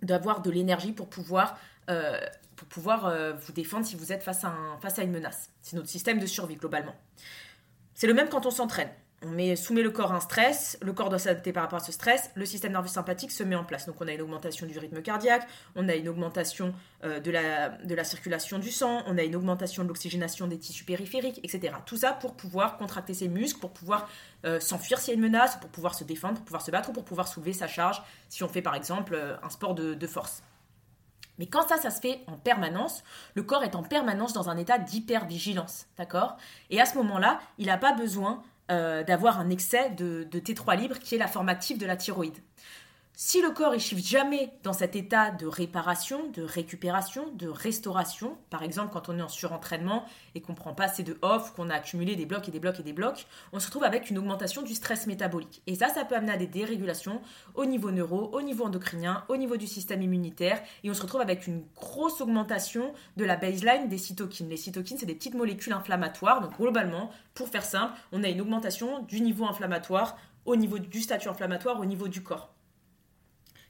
d'avoir 0.03 0.43
de 0.43 0.51
l'énergie 0.51 0.93
pour 0.93 1.09
pouvoir, 1.09 1.59
euh, 1.89 2.19
pour 2.57 2.69
pouvoir 2.69 3.07
euh, 3.07 3.33
vous 3.33 3.53
défendre 3.53 3.87
si 3.87 3.97
vous 3.97 4.13
êtes 4.13 4.23
face 4.23 4.45
à, 4.45 4.49
un, 4.49 4.79
face 4.79 4.99
à 4.99 5.03
une 5.03 5.13
menace. 5.13 5.51
C'est 5.63 5.77
notre 5.77 5.89
système 5.89 6.19
de 6.19 6.27
survie 6.27 6.57
globalement. 6.57 6.95
C'est 7.95 8.07
le 8.07 8.15
même 8.15 8.29
quand 8.29 8.47
on 8.47 8.51
s'entraîne. 8.51 8.91
On 9.23 9.29
met, 9.29 9.55
soumet 9.55 9.83
le 9.83 9.91
corps 9.91 10.13
à 10.13 10.17
un 10.17 10.21
stress, 10.21 10.79
le 10.81 10.95
corps 10.95 11.11
doit 11.11 11.19
s'adapter 11.19 11.53
par 11.53 11.65
rapport 11.65 11.81
à 11.81 11.85
ce 11.85 11.93
stress, 11.93 12.31
le 12.37 12.47
système 12.47 12.73
nerveux 12.73 12.89
sympathique 12.89 13.31
se 13.31 13.43
met 13.43 13.55
en 13.55 13.65
place. 13.65 13.85
Donc 13.85 13.97
on 14.01 14.09
a 14.09 14.13
une 14.13 14.23
augmentation 14.23 14.67
du 14.67 14.79
rythme 14.79 15.03
cardiaque, 15.03 15.47
on 15.77 15.91
a 15.91 15.95
une 15.95 16.09
augmentation 16.09 16.73
euh, 17.05 17.21
de, 17.21 17.31
la, 17.31 18.05
circulation 18.05 18.59
du 18.59 18.71
sang, 18.71 19.03
on 19.07 19.19
a 19.19 19.23
une 19.23 19.37
augmentation 19.37 19.83
de 19.83 19.89
l'oxygénation 19.89 20.47
des 20.47 20.59
tissus 20.59 20.85
périphériques, 20.85 21.39
etc. 21.45 21.75
Tout 21.85 21.99
ça 21.99 22.13
pour 22.13 22.35
pouvoir 22.35 22.79
contracter 22.79 23.13
ses 23.13 23.29
muscles, 23.29 23.61
pour 23.61 23.73
pouvoir 23.73 24.09
euh, 24.47 24.59
s'enfuir 24.59 24.99
s'il 24.99 25.09
y 25.09 25.13
a 25.13 25.15
une 25.17 25.21
menace, 25.21 25.57
pour 25.61 25.69
pouvoir 25.69 25.95
se 25.95 26.05
défendre, 26.05 26.37
pour 26.37 26.45
pouvoir 26.45 26.63
se 26.63 26.71
battre 26.71 26.89
ou 26.89 26.93
pour 26.95 27.05
pouvoir 27.05 27.29
soulever 27.29 27.53
sa 27.53 27.69
charge 27.69 28.03
si 28.31 28.43
on 28.43 28.49
fait 28.49 28.63
par 28.63 28.75
exemple 28.75 29.13
euh, 29.15 29.37
un 29.43 29.51
sport 29.51 29.75
de, 29.75 29.93
de 29.93 30.07
force. 30.07 30.43
Mais 31.41 31.47
quand 31.47 31.67
ça, 31.67 31.79
ça 31.79 31.91
se 31.91 32.01
fait 32.01 32.21
en 32.27 32.37
permanence, 32.37 33.03
le 33.35 33.43
corps 33.43 33.65
est 33.65 33.75
en 33.75 33.83
permanence 33.83 34.35
dans 34.35 34.51
un 34.51 34.59
état 34.59 34.79
d'hypervigilance, 34.79 35.87
d'accord? 35.97 36.37
Et 36.69 36.81
à 36.81 36.85
ce 36.85 36.97
moment-là, 36.99 37.41
il 37.57 37.69
n'a 37.69 37.79
pas 37.79 37.95
besoin 37.95 38.43
d'avoir 38.71 39.41
un 39.41 39.51
excès 39.51 39.91
de, 39.91 40.25
de, 40.31 40.39
T3 40.39 40.79
libre 40.79 40.99
qui 40.99 41.17
est 41.17 41.19
la 41.19 41.27
forme 41.27 41.49
active 41.49 41.79
de 41.79 41.87
la 41.87 41.97
thyroïde. 41.97 42.39
Si 43.23 43.43
le 43.43 43.51
corps 43.51 43.75
ne 43.75 43.79
shift 43.79 44.07
jamais 44.07 44.51
dans 44.63 44.73
cet 44.73 44.97
état 44.97 45.31
de 45.31 45.47
réparation, 45.47 46.31
de 46.31 46.43
récupération, 46.43 47.31
de 47.35 47.49
restauration, 47.49 48.39
par 48.49 48.63
exemple 48.63 48.95
quand 48.95 49.11
on 49.11 49.19
est 49.19 49.23
en 49.23 49.29
surentraînement 49.29 50.07
et 50.35 50.41
qu'on 50.41 50.55
prend 50.55 50.73
pas 50.73 50.85
assez 50.85 51.03
de 51.03 51.19
off, 51.21 51.53
qu'on 51.53 51.69
a 51.69 51.75
accumulé 51.75 52.17
des 52.17 52.25
blocs 52.25 52.49
et 52.49 52.51
des 52.51 52.61
blocs 52.61 52.81
et 52.81 52.83
des 52.83 52.95
blocs, 52.95 53.27
on 53.53 53.61
se 53.61 53.67
retrouve 53.67 53.85
avec 53.85 54.09
une 54.09 54.17
augmentation 54.17 54.63
du 54.63 54.75
stress 54.75 55.07
métabolique. 55.07 55.61
Et 55.67 55.75
ça, 55.75 55.91
ça 55.91 56.07
peut 56.07 56.17
amener 56.17 56.33
à 56.33 56.39
des 56.39 56.47
dérégulations 56.47 57.21
au 57.55 57.67
niveau 57.67 57.91
neuro, 57.91 58.31
au 58.33 58.41
niveau 58.41 58.65
endocrinien, 58.65 59.23
au 59.29 59.37
niveau 59.37 59.59
du 59.59 59.67
système 59.67 60.01
immunitaire, 60.01 60.63
et 60.83 60.91
on 60.91 60.95
se 60.95 61.03
retrouve 61.03 61.21
avec 61.21 61.47
une 61.47 61.63
grosse 61.77 62.23
augmentation 62.23 62.95
de 63.19 63.25
la 63.27 63.37
baseline 63.37 63.89
des 63.89 63.99
cytokines. 63.99 64.49
Les 64.49 64.57
cytokines, 64.57 64.97
c'est 64.97 65.05
des 65.05 65.15
petites 65.15 65.35
molécules 65.35 65.75
inflammatoires, 65.75 66.41
donc 66.41 66.57
globalement, 66.57 67.11
pour 67.35 67.49
faire 67.49 67.65
simple, 67.65 67.93
on 68.13 68.25
a 68.25 68.29
une 68.29 68.41
augmentation 68.41 69.03
du 69.03 69.21
niveau 69.21 69.45
inflammatoire 69.45 70.17
au 70.47 70.57
niveau 70.57 70.79
du 70.79 71.01
statut 71.03 71.29
inflammatoire 71.29 71.79
au 71.79 71.85
niveau 71.85 72.09
du 72.09 72.23
corps. 72.23 72.55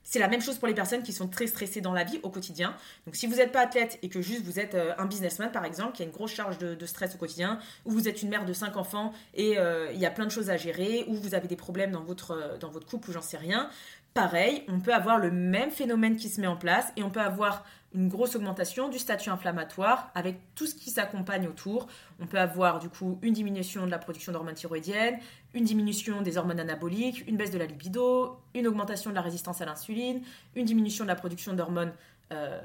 C'est 0.03 0.19
la 0.19 0.29
même 0.29 0.41
chose 0.41 0.59
pour 0.59 0.67
les 0.67 0.75
personnes 0.75 1.03
qui 1.03 1.13
sont 1.13 1.29
très 1.29 1.47
stressées 1.47 1.81
dans 1.81 1.93
la 1.93 2.05
vie 2.05 2.19
au 2.23 2.31
quotidien. 2.31 2.75
Donc 3.07 3.17
si 3.17 3.27
vous 3.27 3.37
n'êtes 3.37 3.53
pas 3.53 3.61
athlète 3.61 3.99
et 4.03 4.09
que 4.09 4.21
juste 4.21 4.43
vous 4.45 4.59
êtes 4.59 4.75
euh, 4.75 4.93
un 4.99 5.07
businessman 5.07 5.53
par 5.53 5.65
exemple, 5.65 5.93
qui 5.93 6.03
a 6.03 6.05
une 6.05 6.11
grosse 6.11 6.33
charge 6.33 6.59
de, 6.59 6.87
stress 6.87 7.15
au 7.15 7.19
quotidien, 7.19 7.59
ou 7.85 7.93
vous 7.93 8.09
êtes 8.09 8.23
une 8.23 8.29
mère 8.29 8.45
de 8.45 8.53
5 8.53 8.77
enfants 8.77 9.13
et 9.35 9.59
euh, 9.59 9.93
il 9.93 10.01
y 10.01 10.07
a 10.07 10.11
plein 10.11 10.27
de 10.27 10.31
choses 10.31 10.51
à 10.51 10.57
gérer, 10.57 11.05
ou 11.07 11.15
vous 11.15 11.35
avez 11.35 11.49
des 11.49 11.57
problèmes 11.57 11.93
dans 11.93 12.03
votre, 12.03 12.33
euh, 12.33 12.59
dans 12.59 12.71
votre 12.71 12.87
couple 12.87 13.11
ou 13.11 13.13
j'en 13.13 13.23
sais 13.23 13.37
rien, 13.37 13.71
pareil, 14.15 14.65
on 14.69 14.81
peut 14.81 14.95
avoir 14.95 15.19
le 15.19 15.31
même 15.31 15.71
phénomène 15.71 16.17
qui 16.17 16.29
se 16.29 16.41
met 16.41 16.47
en 16.47 16.57
place 16.57 16.93
et 16.97 17.03
on 17.03 17.11
peut 17.11 17.21
avoir 17.21 17.65
une 17.93 18.09
grosse 18.09 18.37
augmentation 18.37 18.89
du 18.89 18.99
statut 18.99 19.31
inflammatoire 19.31 20.11
avec 20.15 20.37
tout 20.55 20.67
ce 20.67 20.75
qui 20.75 20.91
s'accompagne 20.91 21.49
autour. 21.49 21.89
On 22.21 22.27
peut 22.27 22.39
avoir 22.39 22.79
du 22.79 22.89
coup 22.89 23.19
une 23.23 23.33
diminution 23.33 23.85
de 23.85 23.91
la 23.91 23.99
production 23.99 24.33
d'hormones 24.33 24.55
thyroïdiennes, 24.55 25.19
une 25.55 25.65
diminution 25.65 26.23
des 26.23 26.39
hormones 26.39 26.61
anaboliques, 26.61 27.27
une 27.27 27.37
baisse 27.37 27.51
de 27.51 27.59
la 27.59 27.67
libido, 27.67 28.39
une 28.55 28.69
augmentation 28.69 29.11
de 29.11 29.17
la 29.17 29.23
résistance 29.23 29.61
à 29.61 29.65
l'insuline, 29.65 30.23
une 30.55 30.65
diminution 30.67 31.05
de 31.05 31.09
la 31.09 31.17
production 31.17 31.53
d'hormones 31.53 31.93
euh, 32.33 32.61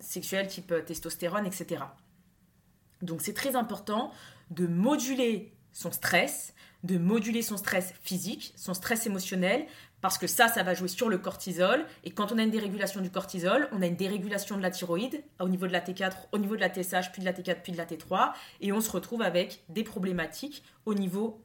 sexuelles 0.00 0.46
type 0.46 0.72
testostérone, 0.86 1.46
etc. 1.46 1.82
Donc 3.02 3.20
c'est 3.20 3.34
très 3.34 3.56
important 3.56 4.10
de 4.50 4.66
moduler 4.66 5.52
son 5.72 5.92
stress, 5.92 6.54
de 6.86 6.98
moduler 6.98 7.42
son 7.42 7.56
stress 7.56 7.92
physique, 8.02 8.52
son 8.56 8.74
stress 8.74 9.06
émotionnel, 9.06 9.66
parce 10.00 10.18
que 10.18 10.26
ça, 10.26 10.48
ça 10.48 10.62
va 10.62 10.74
jouer 10.74 10.88
sur 10.88 11.08
le 11.08 11.18
cortisol. 11.18 11.84
Et 12.04 12.10
quand 12.10 12.32
on 12.32 12.38
a 12.38 12.42
une 12.42 12.50
dérégulation 12.50 13.00
du 13.00 13.10
cortisol, 13.10 13.68
on 13.72 13.82
a 13.82 13.86
une 13.86 13.96
dérégulation 13.96 14.56
de 14.56 14.62
la 14.62 14.70
thyroïde 14.70 15.22
au 15.40 15.48
niveau 15.48 15.66
de 15.66 15.72
la 15.72 15.80
T4, 15.80 16.12
au 16.32 16.38
niveau 16.38 16.54
de 16.54 16.60
la 16.60 16.68
TSH, 16.68 17.12
puis 17.12 17.20
de 17.20 17.24
la 17.24 17.32
T4, 17.32 17.62
puis 17.62 17.72
de 17.72 17.76
la 17.76 17.86
T3. 17.86 18.32
Et 18.60 18.72
on 18.72 18.80
se 18.80 18.90
retrouve 18.90 19.22
avec 19.22 19.64
des 19.68 19.84
problématiques 19.84 20.62
au 20.84 20.94
niveau 20.94 21.42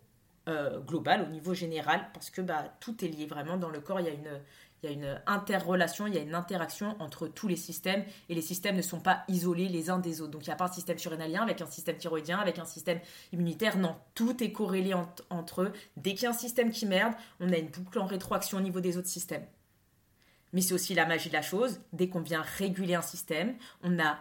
euh, 0.48 0.80
global, 0.80 1.26
au 1.28 1.32
niveau 1.32 1.54
général, 1.54 2.08
parce 2.14 2.30
que 2.30 2.42
bah, 2.42 2.76
tout 2.80 3.04
est 3.04 3.08
lié 3.08 3.26
vraiment 3.26 3.58
dans 3.58 3.70
le 3.70 3.80
corps. 3.80 4.00
Il 4.00 4.06
y 4.06 4.10
a 4.10 4.14
une, 4.14 4.40
il 4.84 4.90
y 4.90 4.94
a 4.94 4.96
une 4.96 5.22
interrelation, 5.28 6.08
il 6.08 6.16
y 6.16 6.18
a 6.18 6.22
une 6.22 6.34
interaction 6.34 6.96
entre 7.00 7.28
tous 7.28 7.48
les 7.48 7.56
systèmes 7.56 8.04
et 8.30 8.36
les 8.36 8.42
systèmes 8.42 8.76
ne 8.76 8.82
sont 8.82 9.00
pas 9.00 9.24
isolés 9.28 9.68
les 9.68 9.92
uns 9.92 10.00
des 10.00 10.22
autres. 10.22 10.32
Donc 10.32 10.44
il 10.44 10.50
n'y 10.50 10.54
a 10.54 10.56
pas 10.56 10.66
un 10.66 10.72
système 10.72 10.98
surrénalien 10.98 11.44
avec 11.44 11.62
un 11.62 11.68
système 11.68 11.98
thyroïdien, 11.98 12.40
avec 12.40 12.58
un 12.58 12.66
système 12.66 13.00
immunitaire. 13.32 13.78
Non, 13.78 13.96
tout 14.16 14.44
est 14.44 14.52
corrélé 14.52 14.94
entre 15.30 15.62
eux. 15.62 15.74
Dès 15.98 16.14
qu'il 16.14 16.24
y 16.24 16.26
a 16.26 16.32
un 16.32 16.34
système 16.34 16.72
qui 16.72 16.88
merde, 16.88 17.14
on 17.40 17.54
a 17.54 17.58
une 17.58 17.70
boucle 17.70 18.00
en 18.00 18.06
rétroaction 18.06 18.58
au 18.58 18.62
niveau 18.62 18.80
des 18.80 18.98
autres 18.98 19.08
systèmes. 19.08 19.46
Mais 20.54 20.62
c'est 20.62 20.74
aussi 20.74 20.96
la 20.96 21.06
magie 21.06 21.30
de 21.30 21.34
la 21.34 21.44
chose. 21.44 21.80
Dès 21.94 22.10
qu'on 22.10 22.22
vient 22.22 22.42
réguler 22.42 22.96
un 22.96 23.02
système, 23.04 23.56
on 23.84 24.00
a 24.00 24.18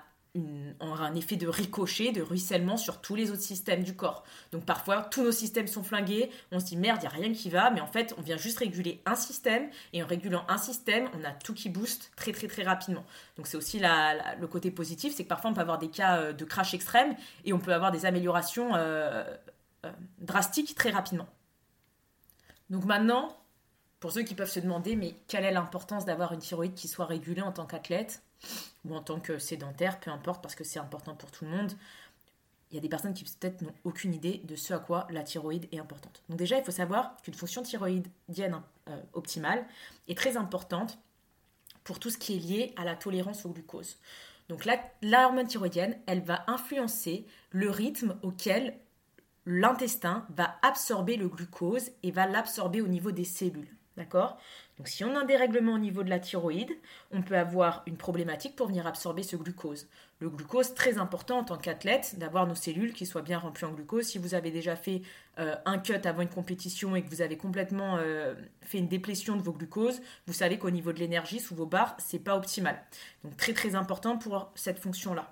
un 0.81 1.15
effet 1.15 1.37
de 1.37 1.49
ricochet, 1.49 2.13
de 2.13 2.23
ruissellement 2.23 2.77
sur 2.77 3.01
tous 3.01 3.17
les 3.17 3.31
autres 3.31 3.43
systèmes 3.43 3.83
du 3.83 3.97
corps. 3.97 4.25
Donc 4.53 4.65
parfois, 4.65 5.03
tous 5.03 5.23
nos 5.23 5.33
systèmes 5.33 5.67
sont 5.67 5.83
flingués, 5.83 6.31
on 6.53 6.61
se 6.61 6.67
dit 6.67 6.77
merde, 6.77 6.99
il 7.01 7.03
n'y 7.03 7.07
a 7.09 7.11
rien 7.11 7.33
qui 7.33 7.51
va, 7.51 7.71
mais 7.71 7.81
en 7.81 7.87
fait, 7.87 8.15
on 8.17 8.23
vient 8.23 8.37
juste 8.37 8.59
réguler 8.59 9.03
un 9.07 9.17
système, 9.17 9.69
et 9.93 10.03
en 10.03 10.07
régulant 10.07 10.45
un 10.49 10.59
système, 10.59 11.09
on 11.19 11.25
a 11.25 11.33
tout 11.33 11.55
qui 11.55 11.69
booste 11.69 12.13
très 12.17 12.33
très 12.33 12.47
très 12.47 12.63
rapidement. 12.63 13.05
Donc 13.37 13.47
c'est 13.47 13.57
aussi 13.57 13.81
le 13.81 14.47
côté 14.47 14.71
positif, 14.71 15.15
c'est 15.15 15.25
que 15.25 15.29
parfois 15.29 15.51
on 15.51 15.55
peut 15.55 15.61
avoir 15.61 15.79
des 15.79 15.91
cas 15.91 16.19
euh, 16.19 16.33
de 16.33 16.45
crash 16.45 16.75
extrême, 16.75 17.17
et 17.45 17.53
on 17.53 17.59
peut 17.59 17.75
avoir 17.75 17.91
des 17.91 18.07
améliorations 18.07 18.75
euh, 18.77 19.25
euh, 19.85 19.93
drastiques 20.19 20.75
très 20.75 20.91
rapidement. 20.91 21.29
Donc 22.69 22.85
maintenant, 22.85 23.37
pour 23.99 24.13
ceux 24.13 24.23
qui 24.23 24.35
peuvent 24.35 24.51
se 24.51 24.61
demander, 24.61 24.95
mais 24.95 25.17
quelle 25.27 25.45
est 25.45 25.51
l'importance 25.51 26.05
d'avoir 26.05 26.33
une 26.33 26.41
thyroïde 26.41 26.75
qui 26.75 26.87
soit 26.87 27.07
régulée 27.07 27.43
en 27.43 27.53
tant 27.53 27.67
qu'athlète? 27.67 28.23
Ou 28.85 28.95
en 28.95 29.03
tant 29.03 29.21
que 29.21 29.39
sédentaire, 29.39 30.01
peu 30.01 30.11
importe, 30.11 30.43
parce 30.43 30.55
que 30.55 30.65
c'est 30.65 30.79
important 30.79 31.15
pour 31.15 31.31
tout 31.31 31.45
le 31.45 31.51
monde. 31.51 31.73
Il 32.71 32.77
y 32.77 32.79
a 32.79 32.81
des 32.81 32.89
personnes 32.89 33.15
qui 33.15 33.25
peut-être 33.25 33.63
n'ont 33.63 33.75
aucune 33.85 34.15
idée 34.15 34.41
de 34.45 34.55
ce 34.55 34.73
à 34.73 34.79
quoi 34.79 35.07
la 35.11 35.25
thyroïde 35.25 35.69
est 35.73 35.79
importante. 35.79 36.23
Donc 36.29 36.39
déjà, 36.39 36.57
il 36.57 36.65
faut 36.65 36.71
savoir 36.71 37.17
qu'une 37.23 37.35
fonction 37.35 37.63
thyroïdienne 37.63 38.63
euh, 38.89 39.03
optimale 39.13 39.67
est 40.07 40.17
très 40.17 40.37
importante 40.37 40.99
pour 41.83 41.99
tout 41.99 42.11
ce 42.11 42.19
qui 42.19 42.37
est 42.37 42.39
lié 42.39 42.75
à 42.77 42.85
la 42.85 42.95
tolérance 42.95 43.45
au 43.45 43.51
glucose. 43.51 43.97
Donc 44.49 44.69
l'hormone 45.03 45.47
thyroïdienne, 45.47 45.97
elle 46.07 46.23
va 46.23 46.45
influencer 46.49 47.27
le 47.51 47.71
rythme 47.71 48.17
auquel 48.23 48.79
l'intestin 49.47 50.27
va 50.31 50.57
absorber 50.63 51.17
le 51.17 51.29
glucose 51.29 51.91
et 52.03 52.11
va 52.11 52.27
l'absorber 52.27 52.81
au 52.81 52.89
niveau 52.89 53.11
des 53.11 53.25
cellules. 53.25 53.77
D'accord? 54.01 54.39
Donc 54.79 54.89
si 54.89 55.05
on 55.05 55.15
a 55.15 55.21
un 55.21 55.25
dérèglement 55.27 55.75
au 55.75 55.79
niveau 55.79 56.03
de 56.03 56.09
la 56.09 56.19
thyroïde, 56.19 56.73
on 57.13 57.21
peut 57.21 57.37
avoir 57.37 57.83
une 57.85 57.99
problématique 57.99 58.57
pour 58.57 58.69
venir 58.69 58.87
absorber 58.87 59.23
ce 59.23 59.37
glucose. 59.37 59.89
Le 60.21 60.31
glucose, 60.31 60.73
très 60.73 60.97
important 60.97 61.41
en 61.41 61.45
tant 61.45 61.59
qu'athlète, 61.59 62.19
d'avoir 62.19 62.47
nos 62.47 62.55
cellules 62.55 62.95
qui 62.95 63.05
soient 63.05 63.21
bien 63.21 63.39
remplies 63.39 63.67
en 63.67 63.73
glucose. 63.73 64.07
Si 64.07 64.17
vous 64.17 64.33
avez 64.33 64.51
déjà 64.51 64.75
fait 64.75 65.03
euh, 65.39 65.55
un 65.67 65.79
cut 65.79 66.01
avant 66.05 66.23
une 66.23 66.31
compétition 66.31 66.97
et 66.97 67.03
que 67.03 67.11
vous 67.11 67.21
avez 67.21 67.37
complètement 67.37 67.99
euh, 67.99 68.35
fait 68.63 68.79
une 68.79 68.89
déplétion 68.89 69.37
de 69.37 69.43
vos 69.43 69.53
glucoses, 69.53 70.01
vous 70.27 70.33
savez 70.33 70.59
qu'au 70.59 70.71
niveau 70.71 70.95
de 70.95 70.99
l'énergie, 70.99 71.41
sous 71.41 71.55
vos 71.55 71.67
barres, 71.67 71.95
c'est 71.99 72.19
pas 72.19 72.35
optimal. 72.35 72.83
Donc 73.23 73.37
très 73.37 73.53
très 73.53 73.75
important 73.75 74.17
pour 74.17 74.51
cette 74.55 74.79
fonction-là. 74.79 75.31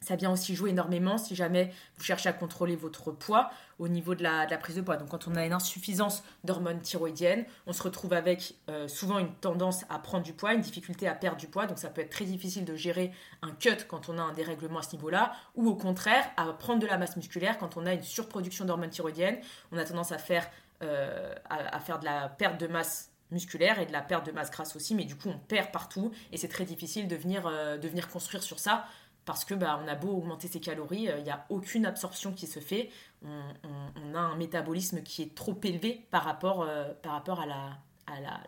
Ça 0.00 0.16
vient 0.16 0.30
aussi 0.30 0.54
jouer 0.54 0.70
énormément 0.70 1.18
si 1.18 1.34
jamais 1.34 1.72
vous 1.96 2.04
cherchez 2.04 2.28
à 2.28 2.32
contrôler 2.32 2.76
votre 2.76 3.10
poids 3.10 3.50
au 3.78 3.88
niveau 3.88 4.14
de 4.14 4.22
la, 4.22 4.46
prise 4.58 4.76
de 4.76 4.80
poids. 4.80 4.96
Donc 4.96 5.08
quand 5.08 5.28
on 5.28 5.36
a 5.36 5.44
une 5.44 5.52
insuffisance 5.52 6.22
d'hormones 6.44 6.80
thyroïdiennes, 6.80 7.44
on 7.66 7.72
se 7.72 7.82
retrouve 7.82 8.12
avec 8.12 8.54
euh, 8.68 8.88
souvent 8.88 9.18
une 9.18 9.32
tendance 9.34 9.84
à 9.88 9.98
prendre 9.98 10.24
du 10.24 10.32
poids, 10.32 10.54
une 10.54 10.60
difficulté 10.60 11.08
à 11.08 11.14
perdre 11.14 11.38
du 11.38 11.48
poids. 11.48 11.66
Donc 11.66 11.78
ça 11.78 11.88
peut 11.88 12.00
être 12.00 12.10
très 12.10 12.24
difficile 12.24 12.64
de 12.64 12.76
gérer 12.76 13.12
un 13.42 13.52
cut 13.52 13.84
quand 13.88 14.08
on 14.08 14.18
a 14.18 14.22
un 14.22 14.32
dérèglement 14.32 14.78
à 14.78 14.82
ce 14.82 14.94
niveau-là, 14.94 15.32
ou 15.54 15.68
au 15.68 15.74
contraire 15.74 16.24
à 16.36 16.52
prendre 16.52 16.80
de 16.80 16.86
la 16.86 16.98
masse 16.98 17.16
musculaire 17.16 17.58
quand 17.58 17.76
on 17.76 17.86
a 17.86 17.92
une 17.92 18.02
surproduction 18.02 18.64
d'hormones 18.64 18.90
thyroïdiennes. 18.90 19.38
On 19.72 19.78
a 19.78 19.84
tendance 19.84 20.12
à 20.12 20.18
faire, 20.18 20.48
euh, 20.82 21.34
à, 21.48 21.80
faire 21.80 21.98
de 21.98 22.04
la 22.04 22.28
perte 22.28 22.60
de 22.60 22.66
masse 22.66 23.10
musculaire 23.30 23.78
et 23.78 23.86
de 23.86 23.92
la 23.92 24.00
perte 24.00 24.26
de 24.26 24.32
masse 24.32 24.50
grasse 24.50 24.74
aussi, 24.74 24.94
mais 24.94 25.04
du 25.04 25.14
coup 25.14 25.28
on 25.28 25.38
perd 25.38 25.70
partout 25.70 26.12
et 26.32 26.38
c'est 26.38 26.48
très 26.48 26.64
difficile 26.64 27.08
de 27.08 27.16
venir, 27.16 27.46
euh, 27.46 27.76
de 27.76 27.86
venir 27.86 28.08
construire 28.08 28.42
sur 28.42 28.58
ça 28.58 28.86
parce 29.28 29.44
que 29.44 29.52
bah, 29.52 29.78
on 29.84 29.86
a 29.88 29.94
beau 29.94 30.08
augmenter 30.08 30.48
ses 30.48 30.58
calories, 30.58 31.02
il 31.02 31.10
euh, 31.10 31.20
n'y 31.20 31.28
a 31.28 31.44
aucune 31.50 31.84
absorption 31.84 32.32
qui 32.32 32.46
se 32.46 32.60
fait. 32.60 32.88
On, 33.22 34.14
a 34.14 34.18
un 34.18 34.36
métabolisme 34.36 35.02
qui 35.02 35.20
est 35.20 35.34
trop 35.34 35.54
élevé 35.64 36.06
par 36.10 36.24
rapport, 36.24 36.62
euh, 36.62 36.94
à 37.02 37.20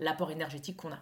l'apport 0.00 0.26
la, 0.28 0.32
énergétique 0.32 0.78
qu'on 0.78 0.90
a. 0.90 0.98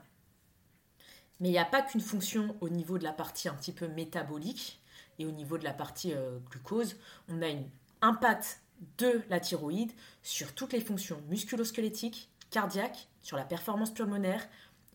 Mais 1.39 1.51
il 1.51 1.53
n'y 1.53 1.61
a 1.61 1.65
pas 1.65 1.83
qu'une 1.83 2.01
fonction 2.01 2.57
au 2.61 2.69
niveau 2.71 2.99
de 2.99 3.05
la 3.05 3.13
partie 3.13 3.49
un 3.49 3.55
petit 3.55 3.71
peu 3.71 3.87
métabolique 3.87 4.83
et 5.21 5.27
au 5.27 5.31
niveau 5.31 5.59
de 5.59 5.65
la 5.65 5.73
partie 5.73 6.13
euh, 6.13 6.41
glucose. 6.51 6.97
On 7.29 7.41
a 7.41 7.47
un 7.47 7.63
impact 8.03 8.63
de 8.99 9.23
la 9.31 9.39
thyroïde 9.39 9.93
sur 10.25 10.57
toutes 10.57 10.73
les 10.73 10.81
fonctions 10.81 11.23
musculosquelettiques, 11.29 12.29
cardiaques, 12.51 13.07
sur 13.23 13.37
la 13.37 13.45
performance 13.45 13.95
pulmonaire 13.95 14.45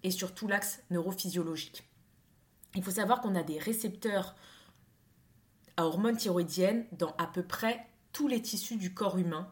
et 0.03 0.11
sur 0.11 0.33
tout 0.33 0.49
l'axe 0.49 0.83
neurophysiologique. 0.89 1.85
Il 2.75 2.83
faut 2.83 2.91
savoir 2.91 3.21
qu'on 3.21 3.35
a 3.35 3.43
des 3.43 3.59
récepteurs 3.59 4.35
à 5.77 5.85
hormones 5.85 6.17
thyroïdiennes 6.17 6.85
dans 6.91 7.15
à 7.17 7.27
peu 7.27 7.43
près 7.43 7.85
tous 8.11 8.27
les 8.27 8.41
tissus 8.41 8.77
du 8.77 8.93
corps 8.93 9.17
humain 9.17 9.51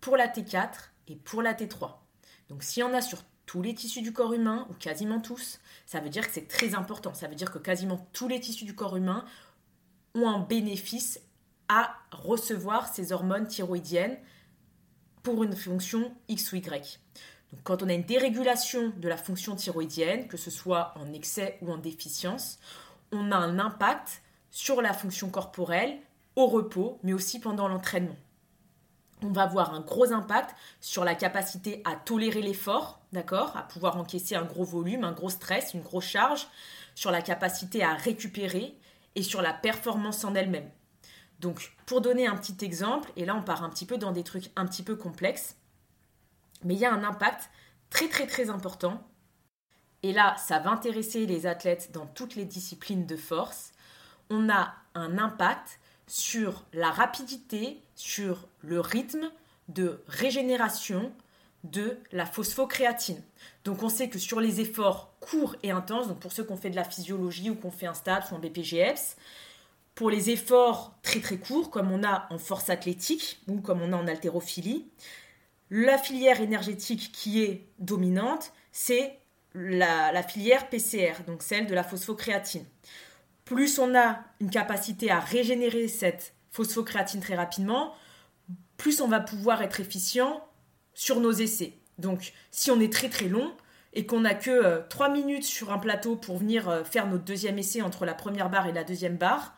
pour 0.00 0.16
la 0.16 0.28
T4 0.28 0.90
et 1.08 1.16
pour 1.16 1.42
la 1.42 1.54
T3. 1.54 1.96
Donc 2.48 2.62
s'il 2.62 2.80
y 2.80 2.84
en 2.84 2.94
a 2.94 3.00
sur 3.00 3.22
tous 3.46 3.62
les 3.62 3.74
tissus 3.74 4.02
du 4.02 4.12
corps 4.12 4.34
humain, 4.34 4.66
ou 4.70 4.74
quasiment 4.74 5.20
tous, 5.20 5.58
ça 5.86 6.00
veut 6.00 6.10
dire 6.10 6.26
que 6.26 6.32
c'est 6.32 6.48
très 6.48 6.74
important. 6.74 7.14
Ça 7.14 7.28
veut 7.28 7.34
dire 7.34 7.50
que 7.50 7.58
quasiment 7.58 8.06
tous 8.12 8.28
les 8.28 8.40
tissus 8.40 8.66
du 8.66 8.74
corps 8.74 8.96
humain 8.96 9.24
ont 10.14 10.28
un 10.28 10.40
bénéfice 10.40 11.20
à 11.68 11.96
recevoir 12.10 12.92
ces 12.92 13.10
hormones 13.10 13.46
thyroïdiennes 13.46 14.18
pour 15.22 15.42
une 15.44 15.56
fonction 15.56 16.14
X 16.28 16.52
ou 16.52 16.56
Y. 16.56 17.00
Donc 17.52 17.62
quand 17.62 17.82
on 17.82 17.88
a 17.88 17.94
une 17.94 18.04
dérégulation 18.04 18.92
de 18.96 19.08
la 19.08 19.16
fonction 19.16 19.56
thyroïdienne, 19.56 20.28
que 20.28 20.36
ce 20.36 20.50
soit 20.50 20.92
en 20.96 21.12
excès 21.12 21.58
ou 21.62 21.72
en 21.72 21.78
déficience, 21.78 22.58
on 23.12 23.32
a 23.32 23.36
un 23.36 23.58
impact 23.58 24.22
sur 24.50 24.82
la 24.82 24.92
fonction 24.92 25.30
corporelle, 25.30 25.98
au 26.36 26.46
repos, 26.46 26.98
mais 27.02 27.12
aussi 27.12 27.40
pendant 27.40 27.68
l'entraînement. 27.68 28.16
On 29.22 29.32
va 29.32 29.42
avoir 29.42 29.74
un 29.74 29.80
gros 29.80 30.12
impact 30.12 30.54
sur 30.80 31.04
la 31.04 31.16
capacité 31.16 31.82
à 31.84 31.96
tolérer 31.96 32.40
l'effort, 32.40 33.00
d'accord, 33.12 33.56
à 33.56 33.62
pouvoir 33.62 33.96
encaisser 33.96 34.36
un 34.36 34.44
gros 34.44 34.64
volume, 34.64 35.02
un 35.02 35.12
gros 35.12 35.30
stress, 35.30 35.74
une 35.74 35.82
grosse 35.82 36.04
charge, 36.04 36.46
sur 36.94 37.10
la 37.10 37.22
capacité 37.22 37.82
à 37.82 37.94
récupérer 37.94 38.78
et 39.16 39.22
sur 39.22 39.42
la 39.42 39.52
performance 39.52 40.24
en 40.24 40.34
elle-même. 40.34 40.70
Donc, 41.40 41.72
pour 41.86 42.00
donner 42.00 42.26
un 42.26 42.36
petit 42.36 42.64
exemple, 42.64 43.10
et 43.16 43.24
là 43.24 43.34
on 43.34 43.42
part 43.42 43.64
un 43.64 43.70
petit 43.70 43.86
peu 43.86 43.98
dans 43.98 44.12
des 44.12 44.24
trucs 44.24 44.50
un 44.56 44.66
petit 44.66 44.82
peu 44.82 44.96
complexes, 44.96 45.56
mais 46.64 46.74
il 46.74 46.80
y 46.80 46.86
a 46.86 46.92
un 46.92 47.04
impact 47.04 47.50
très 47.90 48.08
très 48.08 48.26
très 48.26 48.50
important. 48.50 49.02
Et 50.04 50.12
là, 50.12 50.36
ça 50.36 50.60
va 50.60 50.70
intéresser 50.70 51.26
les 51.26 51.46
athlètes 51.46 51.90
dans 51.92 52.06
toutes 52.06 52.36
les 52.36 52.44
disciplines 52.44 53.06
de 53.06 53.16
force 53.16 53.72
on 54.30 54.48
a 54.48 54.74
un 54.94 55.18
impact 55.18 55.80
sur 56.06 56.64
la 56.72 56.90
rapidité, 56.90 57.82
sur 57.94 58.48
le 58.62 58.80
rythme 58.80 59.30
de 59.68 60.02
régénération 60.06 61.12
de 61.64 61.98
la 62.12 62.24
phosphocréatine. 62.24 63.22
Donc 63.64 63.82
on 63.82 63.88
sait 63.88 64.08
que 64.08 64.18
sur 64.18 64.40
les 64.40 64.60
efforts 64.60 65.14
courts 65.20 65.56
et 65.62 65.70
intenses, 65.70 66.08
donc 66.08 66.20
pour 66.20 66.32
ceux 66.32 66.44
qui 66.44 66.52
ont 66.52 66.56
fait 66.56 66.70
de 66.70 66.76
la 66.76 66.84
physiologie 66.84 67.50
ou 67.50 67.56
qui 67.56 67.66
ont 67.66 67.70
fait 67.70 67.86
un 67.86 67.94
STAPS 67.94 68.30
ou 68.30 68.36
un 68.36 68.38
BPGEPS, 68.38 69.16
pour 69.94 70.10
les 70.10 70.30
efforts 70.30 70.94
très 71.02 71.20
très 71.20 71.38
courts, 71.38 71.70
comme 71.70 71.90
on 71.90 72.04
a 72.04 72.28
en 72.30 72.38
force 72.38 72.70
athlétique 72.70 73.40
ou 73.48 73.60
comme 73.60 73.82
on 73.82 73.92
a 73.92 73.96
en 73.96 74.06
haltérophilie, 74.06 74.86
la 75.70 75.98
filière 75.98 76.40
énergétique 76.40 77.10
qui 77.12 77.42
est 77.42 77.66
dominante, 77.78 78.52
c'est 78.72 79.18
la, 79.54 80.22
filière 80.22 80.68
PCR, 80.68 81.24
donc 81.26 81.42
celle 81.42 81.66
de 81.66 81.74
la 81.74 81.82
phosphocréatine 81.82 82.64
plus 83.48 83.78
on 83.78 83.94
a 83.94 84.18
une 84.40 84.50
capacité 84.50 85.10
à 85.10 85.20
régénérer 85.20 85.88
cette 85.88 86.34
phosphocréatine 86.50 87.22
très 87.22 87.34
rapidement, 87.34 87.94
plus 88.76 89.00
on 89.00 89.08
va 89.08 89.20
pouvoir 89.20 89.62
être 89.62 89.80
efficient 89.80 90.46
sur 90.92 91.18
nos 91.18 91.32
essais. 91.32 91.72
Donc 91.96 92.34
si 92.50 92.70
on 92.70 92.78
est 92.78 92.92
très 92.92 93.08
très 93.08 93.26
long 93.26 93.50
et 93.94 94.04
qu'on 94.04 94.20
n'a 94.20 94.34
que 94.34 94.86
3 94.90 95.08
euh, 95.08 95.12
minutes 95.14 95.44
sur 95.44 95.72
un 95.72 95.78
plateau 95.78 96.14
pour 96.14 96.36
venir 96.36 96.68
euh, 96.68 96.84
faire 96.84 97.06
notre 97.06 97.24
deuxième 97.24 97.58
essai 97.58 97.80
entre 97.80 98.04
la 98.04 98.12
première 98.12 98.50
barre 98.50 98.66
et 98.66 98.72
la 98.72 98.84
deuxième 98.84 99.16
barre, 99.16 99.54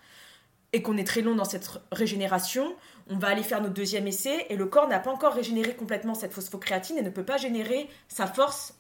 et 0.73 0.83
qu'on 0.83 0.97
est 0.97 1.05
très 1.05 1.21
long 1.21 1.35
dans 1.35 1.45
cette 1.45 1.69
régénération, 1.91 2.77
on 3.09 3.19
va 3.19 3.27
aller 3.27 3.43
faire 3.43 3.61
notre 3.61 3.75
deuxième 3.75 4.07
essai 4.07 4.47
et 4.51 4.55
le 4.55 4.67
corps 4.67 4.87
n'a 4.87 5.01
pas 5.01 5.11
encore 5.11 5.35
régénéré 5.35 5.75
complètement 5.75 6.15
cette 6.15 6.33
phosphocréatine 6.33 6.97
et 6.97 7.03
ne 7.03 7.11
peut 7.11 7.25
pas 7.25 7.39
générer 7.39 7.91
sa 8.07 8.29
force 8.29 8.75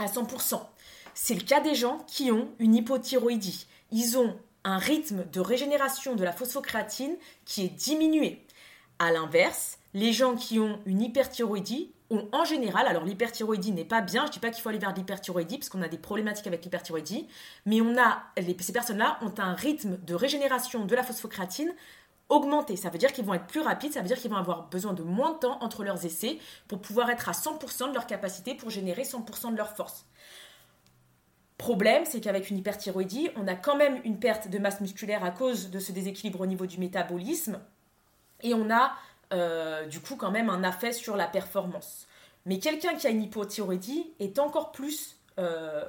à 0.00 0.06
100%. 0.06 0.60
C'est 1.14 1.34
le 1.36 1.42
cas 1.42 1.60
des 1.60 1.76
gens 1.76 1.98
qui 2.08 2.32
ont 2.32 2.48
une 2.58 2.74
hypothyroïdie 2.74 3.68
ils 3.92 4.18
ont 4.18 4.36
un 4.64 4.78
rythme 4.78 5.24
de 5.30 5.40
régénération 5.40 6.14
de 6.16 6.24
la 6.24 6.32
phosphocréatine 6.32 7.16
qui 7.44 7.64
est 7.64 7.68
diminué. 7.68 8.44
A 8.98 9.12
l'inverse, 9.12 9.78
les 9.94 10.12
gens 10.12 10.36
qui 10.36 10.58
ont 10.58 10.80
une 10.86 11.02
hyperthyroïdie 11.02 11.92
ont 12.10 12.28
en 12.32 12.44
général, 12.44 12.86
alors 12.86 13.04
l'hyperthyroïdie 13.04 13.72
n'est 13.72 13.84
pas 13.84 14.00
bien, 14.00 14.22
je 14.22 14.28
ne 14.28 14.32
dis 14.32 14.38
pas 14.38 14.50
qu'il 14.50 14.62
faut 14.62 14.68
aller 14.68 14.78
vers 14.78 14.94
l'hyperthyroïdie 14.94 15.58
parce 15.58 15.68
qu'on 15.68 15.82
a 15.82 15.88
des 15.88 15.98
problématiques 15.98 16.46
avec 16.46 16.64
l'hyperthyroïdie, 16.64 17.26
mais 17.66 17.80
on 17.80 17.96
a, 17.98 18.22
ces 18.60 18.72
personnes-là 18.72 19.18
ont 19.22 19.34
un 19.38 19.54
rythme 19.54 19.98
de 20.04 20.14
régénération 20.14 20.84
de 20.84 20.94
la 20.94 21.02
phosphocréatine 21.02 21.72
augmenté. 22.28 22.76
Ça 22.76 22.90
veut 22.90 22.98
dire 22.98 23.12
qu'ils 23.12 23.24
vont 23.24 23.34
être 23.34 23.46
plus 23.46 23.60
rapides, 23.60 23.92
ça 23.92 24.00
veut 24.00 24.06
dire 24.06 24.18
qu'ils 24.18 24.30
vont 24.30 24.36
avoir 24.36 24.68
besoin 24.68 24.92
de 24.92 25.02
moins 25.02 25.32
de 25.32 25.38
temps 25.38 25.58
entre 25.60 25.84
leurs 25.84 26.04
essais 26.04 26.38
pour 26.68 26.80
pouvoir 26.80 27.10
être 27.10 27.28
à 27.28 27.32
100% 27.32 27.88
de 27.88 27.94
leur 27.94 28.06
capacité 28.06 28.54
pour 28.54 28.70
générer 28.70 29.02
100% 29.02 29.52
de 29.52 29.56
leur 29.56 29.74
force. 29.74 30.06
Problème, 31.62 32.02
c'est 32.04 32.20
qu'avec 32.20 32.50
une 32.50 32.58
hyperthyroïdie, 32.58 33.30
on 33.36 33.46
a 33.46 33.54
quand 33.54 33.76
même 33.76 34.00
une 34.02 34.18
perte 34.18 34.48
de 34.48 34.58
masse 34.58 34.80
musculaire 34.80 35.22
à 35.22 35.30
cause 35.30 35.70
de 35.70 35.78
ce 35.78 35.92
déséquilibre 35.92 36.40
au 36.40 36.46
niveau 36.46 36.66
du 36.66 36.80
métabolisme. 36.80 37.60
Et 38.40 38.52
on 38.52 38.68
a 38.68 38.94
euh, 39.32 39.86
du 39.86 40.00
coup 40.00 40.16
quand 40.16 40.32
même 40.32 40.50
un 40.50 40.68
effet 40.68 40.90
sur 40.90 41.16
la 41.16 41.28
performance. 41.28 42.08
Mais 42.46 42.58
quelqu'un 42.58 42.96
qui 42.96 43.06
a 43.06 43.10
une 43.10 43.22
hypothyroïdie 43.22 44.12
est 44.18 44.40
encore 44.40 44.72
plus, 44.72 45.20
euh, 45.38 45.88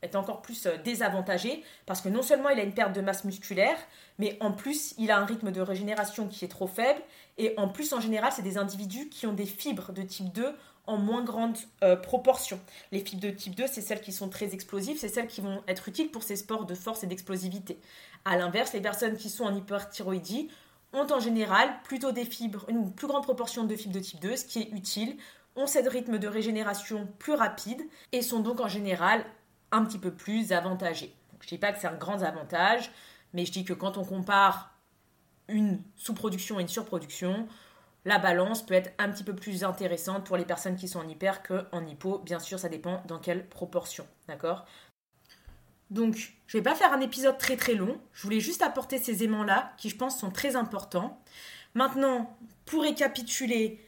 est 0.00 0.16
encore 0.16 0.40
plus 0.40 0.64
euh, 0.64 0.78
désavantagé 0.78 1.62
parce 1.84 2.00
que 2.00 2.08
non 2.08 2.22
seulement 2.22 2.48
il 2.48 2.58
a 2.58 2.62
une 2.62 2.72
perte 2.72 2.94
de 2.94 3.02
masse 3.02 3.24
musculaire, 3.24 3.76
mais 4.18 4.38
en 4.40 4.52
plus 4.52 4.94
il 4.96 5.10
a 5.10 5.18
un 5.18 5.26
rythme 5.26 5.52
de 5.52 5.60
régénération 5.60 6.26
qui 6.26 6.46
est 6.46 6.48
trop 6.48 6.68
faible. 6.68 7.02
Et 7.36 7.52
en 7.58 7.68
plus, 7.68 7.92
en 7.92 8.00
général, 8.00 8.32
c'est 8.32 8.40
des 8.40 8.56
individus 8.56 9.10
qui 9.10 9.26
ont 9.26 9.34
des 9.34 9.44
fibres 9.44 9.92
de 9.92 10.00
type 10.00 10.32
2 10.32 10.56
en 10.86 10.98
moins 10.98 11.24
grande 11.24 11.56
euh, 11.82 11.96
proportion. 11.96 12.60
Les 12.92 13.00
fibres 13.00 13.22
de 13.22 13.30
type 13.30 13.54
2, 13.54 13.66
c'est 13.66 13.80
celles 13.80 14.00
qui 14.00 14.12
sont 14.12 14.28
très 14.28 14.54
explosives, 14.54 14.98
c'est 14.98 15.08
celles 15.08 15.26
qui 15.26 15.40
vont 15.40 15.62
être 15.68 15.88
utiles 15.88 16.10
pour 16.10 16.22
ces 16.22 16.36
sports 16.36 16.64
de 16.64 16.74
force 16.74 17.04
et 17.04 17.06
d'explosivité. 17.06 17.78
A 18.24 18.36
l'inverse, 18.36 18.72
les 18.72 18.80
personnes 18.80 19.16
qui 19.16 19.30
sont 19.30 19.44
en 19.44 19.54
hyperthyroïdie 19.54 20.48
ont 20.92 21.06
en 21.12 21.20
général 21.20 21.68
plutôt 21.84 22.12
des 22.12 22.24
fibres, 22.24 22.64
une 22.68 22.92
plus 22.92 23.06
grande 23.06 23.24
proportion 23.24 23.64
de 23.64 23.76
fibres 23.76 23.94
de 23.94 24.00
type 24.00 24.20
2, 24.20 24.36
ce 24.36 24.44
qui 24.44 24.60
est 24.60 24.70
utile, 24.72 25.16
ont 25.56 25.66
ce 25.66 25.78
rythme 25.88 26.18
de 26.18 26.28
régénération 26.28 27.08
plus 27.18 27.34
rapide 27.34 27.82
et 28.12 28.22
sont 28.22 28.40
donc 28.40 28.60
en 28.60 28.68
général 28.68 29.24
un 29.72 29.84
petit 29.84 29.98
peu 29.98 30.12
plus 30.12 30.52
avantagés. 30.52 31.14
je 31.40 31.46
ne 31.46 31.48
dis 31.48 31.58
pas 31.58 31.72
que 31.72 31.80
c'est 31.80 31.86
un 31.86 31.96
grand 31.96 32.22
avantage, 32.22 32.90
mais 33.32 33.44
je 33.44 33.52
dis 33.52 33.64
que 33.64 33.72
quand 33.72 33.96
on 33.96 34.04
compare 34.04 34.72
une 35.48 35.80
sous-production 35.96 36.58
et 36.58 36.62
une 36.62 36.68
surproduction, 36.68 37.48
la 38.06 38.18
balance 38.20 38.64
peut 38.64 38.74
être 38.74 38.94
un 38.98 39.10
petit 39.10 39.24
peu 39.24 39.34
plus 39.34 39.64
intéressante 39.64 40.24
pour 40.24 40.36
les 40.36 40.44
personnes 40.44 40.76
qui 40.76 40.86
sont 40.86 41.00
en 41.00 41.08
hyper 41.08 41.42
qu'en 41.42 41.84
hypo. 41.84 42.18
Bien 42.20 42.38
sûr, 42.38 42.58
ça 42.58 42.68
dépend 42.68 43.02
dans 43.08 43.18
quelle 43.18 43.48
proportion. 43.48 44.06
D'accord? 44.28 44.64
Donc, 45.90 46.14
je 46.46 46.56
ne 46.56 46.62
vais 46.62 46.70
pas 46.70 46.76
faire 46.76 46.92
un 46.92 47.00
épisode 47.00 47.36
très 47.36 47.56
très 47.56 47.74
long. 47.74 48.00
Je 48.12 48.22
voulais 48.22 48.38
juste 48.38 48.62
apporter 48.62 48.98
ces 48.98 49.24
aimants-là 49.24 49.72
qui, 49.76 49.90
je 49.90 49.96
pense, 49.96 50.20
sont 50.20 50.30
très 50.30 50.54
importants. 50.54 51.20
Maintenant, 51.74 52.38
pour 52.64 52.82
récapituler, 52.82 53.80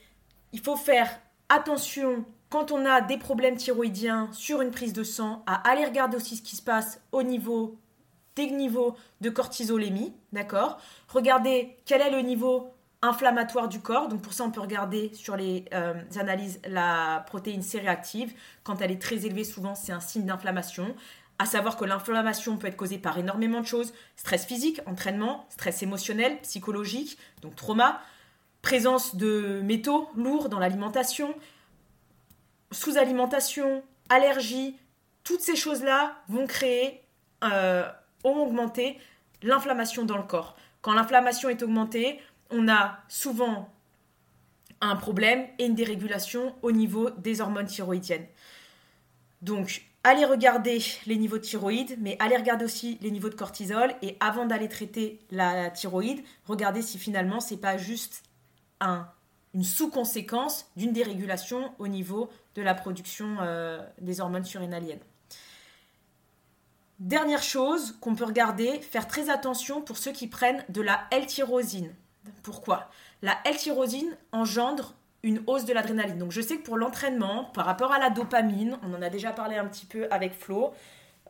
il 0.52 0.60
faut 0.60 0.76
faire 0.76 1.08
attention 1.48 2.24
quand 2.50 2.72
on 2.72 2.86
a 2.86 3.00
des 3.00 3.18
problèmes 3.18 3.56
thyroïdiens 3.56 4.30
sur 4.32 4.62
une 4.62 4.72
prise 4.72 4.92
de 4.92 5.04
sang 5.04 5.44
à 5.46 5.68
aller 5.68 5.84
regarder 5.84 6.16
aussi 6.16 6.36
ce 6.36 6.42
qui 6.42 6.56
se 6.56 6.62
passe 6.62 7.00
au 7.12 7.22
niveau 7.22 7.78
des 8.34 8.50
niveaux 8.50 8.96
de 9.20 9.30
cortisolémie, 9.30 10.12
d'accord? 10.32 10.80
Regardez 11.08 11.76
quel 11.84 12.00
est 12.00 12.10
le 12.10 12.20
niveau 12.20 12.72
inflammatoire 13.02 13.68
du 13.68 13.80
corps. 13.80 14.08
Donc 14.08 14.22
pour 14.22 14.32
ça, 14.32 14.44
on 14.44 14.50
peut 14.50 14.60
regarder 14.60 15.10
sur 15.14 15.36
les 15.36 15.64
euh, 15.72 15.94
analyses 16.16 16.60
la 16.68 17.24
protéine 17.26 17.62
C-réactive. 17.62 18.32
Quand 18.64 18.80
elle 18.80 18.90
est 18.90 19.00
très 19.00 19.26
élevée, 19.26 19.44
souvent 19.44 19.74
c'est 19.74 19.92
un 19.92 20.00
signe 20.00 20.24
d'inflammation. 20.24 20.94
À 21.38 21.46
savoir 21.46 21.76
que 21.76 21.84
l'inflammation 21.84 22.56
peut 22.56 22.66
être 22.66 22.76
causée 22.76 22.98
par 22.98 23.16
énormément 23.16 23.60
de 23.60 23.66
choses 23.66 23.92
stress 24.16 24.44
physique, 24.44 24.80
entraînement, 24.86 25.46
stress 25.50 25.82
émotionnel, 25.82 26.38
psychologique, 26.42 27.16
donc 27.42 27.54
trauma, 27.54 28.00
présence 28.60 29.14
de 29.14 29.60
métaux 29.62 30.10
lourds 30.16 30.48
dans 30.48 30.58
l'alimentation, 30.58 31.32
sous-alimentation, 32.72 33.84
allergie. 34.08 34.76
Toutes 35.22 35.40
ces 35.40 35.54
choses-là 35.54 36.16
vont 36.28 36.48
créer, 36.48 37.04
euh, 37.44 37.88
ont 38.24 38.38
augmenté 38.38 38.98
l'inflammation 39.42 40.04
dans 40.04 40.16
le 40.16 40.24
corps. 40.24 40.56
Quand 40.80 40.92
l'inflammation 40.92 41.48
est 41.48 41.62
augmentée, 41.62 42.20
on 42.50 42.68
a 42.68 42.98
souvent 43.08 43.70
un 44.80 44.96
problème 44.96 45.46
et 45.58 45.66
une 45.66 45.74
dérégulation 45.74 46.54
au 46.62 46.72
niveau 46.72 47.10
des 47.10 47.40
hormones 47.40 47.66
thyroïdiennes. 47.66 48.26
Donc, 49.42 49.82
allez 50.04 50.24
regarder 50.24 50.82
les 51.06 51.16
niveaux 51.16 51.38
de 51.38 51.42
thyroïde, 51.42 51.96
mais 52.00 52.16
allez 52.20 52.36
regarder 52.36 52.64
aussi 52.64 52.98
les 53.00 53.10
niveaux 53.10 53.28
de 53.28 53.34
cortisol. 53.34 53.94
Et 54.02 54.16
avant 54.20 54.46
d'aller 54.46 54.68
traiter 54.68 55.20
la 55.30 55.70
thyroïde, 55.70 56.22
regardez 56.46 56.82
si 56.82 56.98
finalement 56.98 57.40
c'est 57.40 57.56
pas 57.56 57.76
juste 57.76 58.22
un, 58.80 59.08
une 59.54 59.64
sous-conséquence 59.64 60.70
d'une 60.76 60.92
dérégulation 60.92 61.72
au 61.78 61.88
niveau 61.88 62.30
de 62.54 62.62
la 62.62 62.74
production 62.74 63.36
euh, 63.40 63.84
des 64.00 64.20
hormones 64.20 64.44
surrénaliennes. 64.44 65.00
Dernière 66.98 67.42
chose 67.42 67.96
qu'on 68.00 68.16
peut 68.16 68.24
regarder, 68.24 68.80
faire 68.80 69.06
très 69.06 69.30
attention 69.30 69.82
pour 69.82 69.98
ceux 69.98 70.10
qui 70.10 70.26
prennent 70.26 70.64
de 70.68 70.80
la 70.80 71.06
L-tyrosine. 71.12 71.94
Pourquoi? 72.42 72.88
La 73.22 73.38
L-tyrosine 73.44 74.16
engendre 74.32 74.94
une 75.22 75.42
hausse 75.46 75.64
de 75.64 75.72
l'adrénaline. 75.72 76.18
Donc 76.18 76.32
je 76.32 76.40
sais 76.40 76.58
que 76.58 76.62
pour 76.62 76.76
l'entraînement, 76.76 77.44
par 77.54 77.66
rapport 77.66 77.92
à 77.92 77.98
la 77.98 78.10
dopamine, 78.10 78.78
on 78.82 78.94
en 78.94 79.02
a 79.02 79.10
déjà 79.10 79.32
parlé 79.32 79.56
un 79.56 79.66
petit 79.66 79.86
peu 79.86 80.06
avec 80.10 80.34
Flo, 80.34 80.72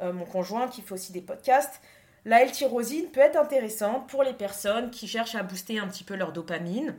euh, 0.01 0.13
mon 0.13 0.25
conjoint 0.25 0.69
qui 0.69 0.83
fait 0.83 0.93
aussi 0.93 1.13
des 1.13 1.23
podcasts, 1.23 1.81
la 2.25 2.43
L-tyrosine 2.43 3.07
peut 3.07 3.21
être 3.21 3.37
intéressante 3.37 4.09
pour 4.09 4.23
les 4.23 4.35
personnes 4.35 4.91
qui 4.91 5.09
cherchent 5.09 5.35
à 5.35 5.43
booster 5.43 5.79
un 5.79 5.89
petit 5.89 6.05
peu 6.05 6.15
leur 6.15 6.33
dopamine 6.33 6.95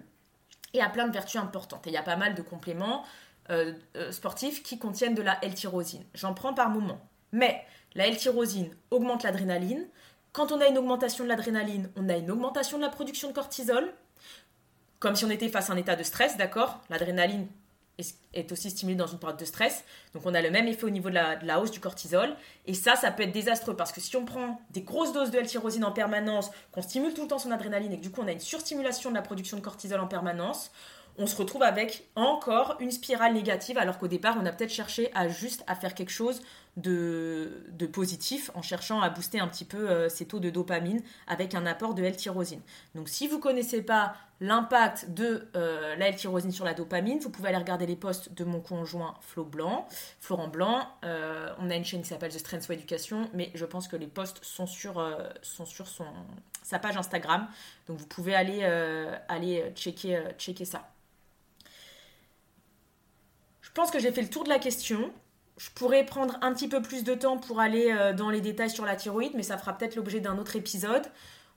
et 0.73 0.81
a 0.81 0.89
plein 0.89 1.07
de 1.07 1.13
vertus 1.13 1.39
importantes. 1.39 1.85
Et 1.87 1.91
il 1.91 1.93
y 1.93 1.97
a 1.97 2.03
pas 2.03 2.15
mal 2.15 2.35
de 2.35 2.41
compléments 2.41 3.03
euh, 3.49 3.73
euh, 3.95 4.11
sportifs 4.11 4.63
qui 4.63 4.79
contiennent 4.79 5.15
de 5.15 5.21
la 5.21 5.37
L-tyrosine. 5.43 6.03
J'en 6.13 6.33
prends 6.33 6.53
par 6.53 6.69
moment. 6.69 6.99
Mais 7.31 7.63
la 7.95 8.07
L-tyrosine 8.07 8.75
augmente 8.91 9.23
l'adrénaline, 9.23 9.87
quand 10.39 10.53
on 10.53 10.61
a 10.61 10.67
une 10.67 10.77
augmentation 10.77 11.25
de 11.25 11.29
l'adrénaline, 11.29 11.89
on 11.97 12.07
a 12.07 12.15
une 12.15 12.31
augmentation 12.31 12.77
de 12.77 12.83
la 12.83 12.87
production 12.87 13.27
de 13.27 13.33
cortisol, 13.33 13.91
comme 14.99 15.13
si 15.13 15.25
on 15.25 15.29
était 15.29 15.49
face 15.49 15.69
à 15.69 15.73
un 15.73 15.75
état 15.75 15.97
de 15.97 16.03
stress, 16.03 16.37
d'accord? 16.37 16.79
L'adrénaline 16.89 17.45
est 18.33 18.49
aussi 18.53 18.69
stimulée 18.69 18.95
dans 18.95 19.05
une 19.05 19.19
période 19.19 19.37
de 19.37 19.43
stress, 19.43 19.83
donc 20.13 20.25
on 20.25 20.33
a 20.33 20.41
le 20.41 20.49
même 20.49 20.69
effet 20.69 20.85
au 20.85 20.89
niveau 20.89 21.09
de 21.09 21.15
la, 21.15 21.59
hausse 21.59 21.71
du 21.71 21.81
cortisol, 21.81 22.37
et 22.67 22.73
ça, 22.73 22.95
ça 22.95 23.11
peut 23.11 23.23
être 23.23 23.33
désastreux, 23.33 23.75
parce 23.75 23.91
que 23.91 23.99
si 23.99 24.15
on 24.15 24.23
prend 24.23 24.61
des 24.69 24.81
grosses 24.81 25.11
doses 25.11 25.29
de 25.29 25.39
L-tyrosine 25.39 25.83
en 25.83 25.91
permanence, 25.91 26.51
qu'on 26.71 26.81
stimule 26.81 27.13
tout 27.13 27.23
le 27.23 27.27
temps 27.27 27.37
son 27.37 27.51
adrénaline, 27.51 27.91
et 27.91 27.97
que 27.97 28.03
du 28.03 28.09
coup 28.09 28.21
on 28.21 28.27
a 28.29 28.31
une 28.31 28.39
surstimulation 28.39 29.09
de 29.09 29.15
la 29.15 29.21
production 29.21 29.57
de 29.57 29.61
cortisol 29.61 29.99
en 29.99 30.07
permanence, 30.07 30.71
on 31.17 31.27
se 31.27 31.35
retrouve 31.35 31.63
avec 31.63 32.07
encore 32.15 32.77
une 32.79 32.91
spirale 32.91 33.33
négative, 33.33 33.77
alors 33.77 33.97
qu'au 33.97 34.07
départ, 34.07 34.37
on 34.41 34.45
a 34.45 34.53
peut-être 34.53 34.71
cherché 34.71 35.11
à 35.13 35.27
juste 35.27 35.65
faire 35.81 35.93
quelque 35.93 36.11
chose 36.11 36.41
de, 36.79 37.85
positif 37.91 38.51
en 38.53 38.61
cherchant 38.61 39.01
à 39.01 39.09
booster 39.09 39.39
un 39.39 39.47
petit 39.47 39.65
peu 39.65 39.89
euh, 39.89 40.09
ces 40.09 40.25
taux 40.25 40.39
de 40.39 40.49
dopamine 40.49 41.01
avec 41.27 41.55
un 41.55 41.65
apport 41.65 41.93
de 41.93 42.03
L-tyrosine. 42.03 42.61
Donc 42.95 43.09
si 43.09 43.27
vous 43.27 43.37
ne 43.37 43.41
connaissez 43.41 43.81
pas 43.81 44.15
l'impact 44.41 45.09
de 45.09 45.47
euh, 45.55 45.95
la 45.95 46.09
L-tyrosine 46.09 46.51
sur 46.51 46.65
la 46.65 46.73
dopamine, 46.73 47.19
vous 47.19 47.29
pouvez 47.29 47.49
aller 47.49 47.57
regarder 47.57 47.85
les 47.85 47.95
posts 47.95 48.33
de 48.33 48.43
mon 48.43 48.61
conjoint 48.61 49.15
Flo 49.21 49.43
Blanc, 49.43 49.87
Florent 50.19 50.47
Blanc. 50.47 50.87
Euh, 51.03 51.53
on 51.59 51.69
a 51.69 51.75
une 51.75 51.85
chaîne 51.85 52.01
qui 52.01 52.09
s'appelle 52.09 52.31
The 52.31 52.39
Strength 52.39 52.65
for 52.65 52.73
Education, 52.73 53.29
mais 53.33 53.51
je 53.55 53.65
pense 53.65 53.87
que 53.87 53.95
les 53.95 54.07
posts 54.07 54.43
sont 54.43 54.67
sur, 54.67 55.03
sa 56.61 56.79
page 56.79 56.97
Instagram. 56.97 57.47
Donc 57.87 57.97
vous 57.97 58.07
pouvez 58.07 58.35
aller, 58.35 58.63
aller 59.27 59.71
checker 59.75 60.65
ça. 60.65 60.89
Je 63.61 63.71
pense 63.71 63.91
que 63.91 63.99
j'ai 63.99 64.11
fait 64.11 64.23
le 64.23 64.29
tour 64.29 64.43
de 64.43 64.49
la 64.49 64.59
question. 64.59 65.11
Je 65.59 65.69
pourrais 65.71 66.05
prendre 66.05 66.37
un 66.41 66.53
petit 66.53 66.69
peu 66.69 66.81
plus 66.81 67.03
de 67.03 67.13
temps 67.13 67.37
pour 67.37 67.59
aller 67.59 67.91
euh, 67.91 68.13
dans 68.13 68.29
les 68.29 68.39
détails 68.39 68.69
sur 68.69 68.85
la 68.85 68.95
thyroïde, 68.95 69.33
mais 69.35 69.43
ça 69.43 69.57
fera 69.57 69.77
peut-être 69.77 69.97
l'objet 69.97 70.21
d'un 70.21 70.37
autre 70.37 70.55
épisode. 70.55 71.05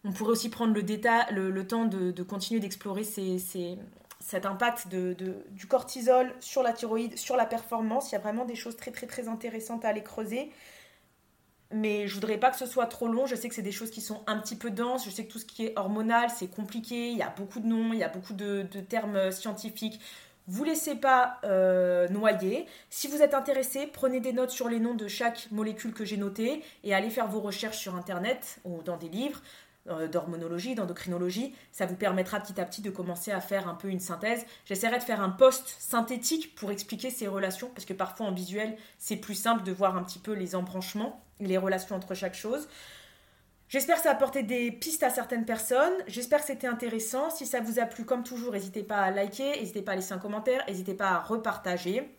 On 0.04 0.10
pourrait 0.10 0.32
aussi 0.32 0.48
prendre 0.48 0.74
le, 0.74 1.62
temps 1.64 1.84
de, 1.84 2.22
continuer 2.24 2.58
d'explorer 2.58 3.04
cet 3.04 4.44
impact 4.44 4.88
du 4.88 5.66
cortisol 5.68 6.34
sur 6.40 6.64
la 6.64 6.72
thyroïde, 6.72 7.16
sur 7.16 7.36
la 7.36 7.46
performance. 7.46 8.10
Il 8.10 8.14
y 8.14 8.18
a 8.18 8.20
vraiment 8.20 8.44
des 8.44 8.56
choses 8.56 8.76
très 8.76 8.90
très 8.90 9.06
très 9.06 9.28
intéressantes 9.28 9.84
à 9.84 9.90
aller 9.90 10.02
creuser. 10.02 10.50
Mais 11.70 12.08
je 12.08 12.14
voudrais 12.14 12.38
pas 12.38 12.50
que 12.50 12.58
ce 12.58 12.66
soit 12.66 12.86
trop 12.86 13.06
long. 13.06 13.26
Je 13.26 13.36
sais 13.36 13.48
que 13.48 13.54
c'est 13.54 13.62
des 13.62 13.70
choses 13.70 13.92
qui 13.92 14.00
sont 14.00 14.22
un 14.26 14.40
petit 14.40 14.56
peu 14.56 14.70
denses. 14.72 15.04
Je 15.04 15.10
sais 15.10 15.24
que 15.24 15.30
tout 15.30 15.38
ce 15.38 15.46
qui 15.46 15.66
est 15.66 15.78
hormonal, 15.78 16.28
c'est 16.28 16.48
compliqué. 16.48 17.12
Il 17.12 17.16
y 17.16 17.22
a 17.22 17.32
beaucoup 17.36 17.60
de 17.60 17.68
noms, 17.68 17.92
il 17.92 18.00
y 18.00 18.04
a 18.04 18.08
beaucoup 18.08 18.34
de 18.34 18.64
termes 18.88 19.30
scientifiques. 19.30 20.00
Vous 20.52 20.64
laissez 20.64 20.96
pas 20.96 21.38
euh, 21.44 22.08
noyer. 22.08 22.66
Si 22.90 23.08
vous 23.08 23.22
êtes 23.22 23.32
intéressé, 23.32 23.86
prenez 23.86 24.20
des 24.20 24.34
notes 24.34 24.50
sur 24.50 24.68
les 24.68 24.80
noms 24.80 24.92
de 24.92 25.08
chaque 25.08 25.50
molécule 25.50 25.94
que 25.94 26.04
j'ai 26.04 26.18
notée 26.18 26.62
et 26.84 26.92
allez 26.92 27.08
faire 27.08 27.26
vos 27.26 27.40
recherches 27.40 27.78
sur 27.78 27.94
Internet 27.94 28.60
ou 28.66 28.82
dans 28.82 28.98
des 28.98 29.08
livres 29.08 29.40
euh, 29.88 30.08
d'hormonologie, 30.08 30.74
d'endocrinologie. 30.74 31.54
Ça 31.72 31.86
vous 31.86 31.96
permettra 31.96 32.38
petit 32.38 32.60
à 32.60 32.66
petit 32.66 32.82
de 32.82 32.90
commencer 32.90 33.32
à 33.32 33.40
faire 33.40 33.66
un 33.66 33.74
peu 33.74 33.88
une 33.88 33.98
synthèse. 33.98 34.44
J'essaierai 34.66 34.98
de 34.98 35.04
faire 35.04 35.22
un 35.22 35.30
post 35.30 35.74
synthétique 35.78 36.54
pour 36.54 36.70
expliquer 36.70 37.08
ces 37.08 37.28
relations 37.28 37.70
parce 37.74 37.86
que 37.86 37.94
parfois 37.94 38.26
en 38.26 38.32
visuel, 38.32 38.76
c'est 38.98 39.16
plus 39.16 39.34
simple 39.34 39.62
de 39.62 39.72
voir 39.72 39.96
un 39.96 40.02
petit 40.02 40.18
peu 40.18 40.34
les 40.34 40.54
embranchements, 40.54 41.24
les 41.40 41.56
relations 41.56 41.96
entre 41.96 42.12
chaque 42.12 42.34
chose. 42.34 42.68
J'espère 43.72 43.96
que 43.96 44.02
ça 44.02 44.10
a 44.10 44.12
apporté 44.12 44.42
des 44.42 44.70
pistes 44.70 45.02
à 45.02 45.08
certaines 45.08 45.46
personnes. 45.46 45.94
J'espère 46.06 46.40
que 46.40 46.46
c'était 46.46 46.66
intéressant. 46.66 47.30
Si 47.30 47.46
ça 47.46 47.60
vous 47.60 47.78
a 47.78 47.86
plu, 47.86 48.04
comme 48.04 48.22
toujours, 48.22 48.52
n'hésitez 48.52 48.82
pas 48.82 48.98
à 48.98 49.10
liker, 49.10 49.58
n'hésitez 49.58 49.80
pas 49.80 49.92
à 49.92 49.96
laisser 49.96 50.12
un 50.12 50.18
commentaire, 50.18 50.62
n'hésitez 50.68 50.92
pas 50.92 51.08
à 51.08 51.20
repartager. 51.20 52.14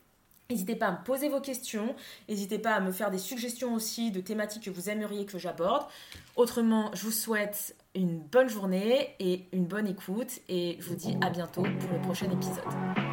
N'hésitez 0.50 0.76
pas 0.76 0.88
à 0.88 0.92
me 0.94 1.04
poser 1.04 1.30
vos 1.30 1.42
questions, 1.42 1.96
n'hésitez 2.28 2.58
pas 2.58 2.74
à 2.74 2.80
me 2.80 2.92
faire 2.92 3.12
des 3.12 3.18
suggestions 3.20 3.76
aussi 3.76 4.12
de 4.12 4.20
thématiques 4.20 4.64
que 4.64 4.72
vous 4.72 4.90
aimeriez 4.90 5.26
que 5.26 5.38
j'aborde. 5.38 5.86
Autrement, 6.36 6.90
je 6.94 7.04
vous 7.04 7.12
souhaite 7.12 7.76
une 7.96 8.20
bonne 8.20 8.50
journée 8.50 9.16
et 9.20 9.46
une 9.54 9.66
bonne 9.66 9.88
écoute 9.88 10.42
et 10.50 10.78
je 10.80 10.90
vous 10.90 10.96
dis 10.96 11.16
à 11.22 11.30
bientôt 11.30 11.62
pour 11.62 11.94
le 11.94 12.02
prochain 12.02 12.30
épisode. 12.32 13.13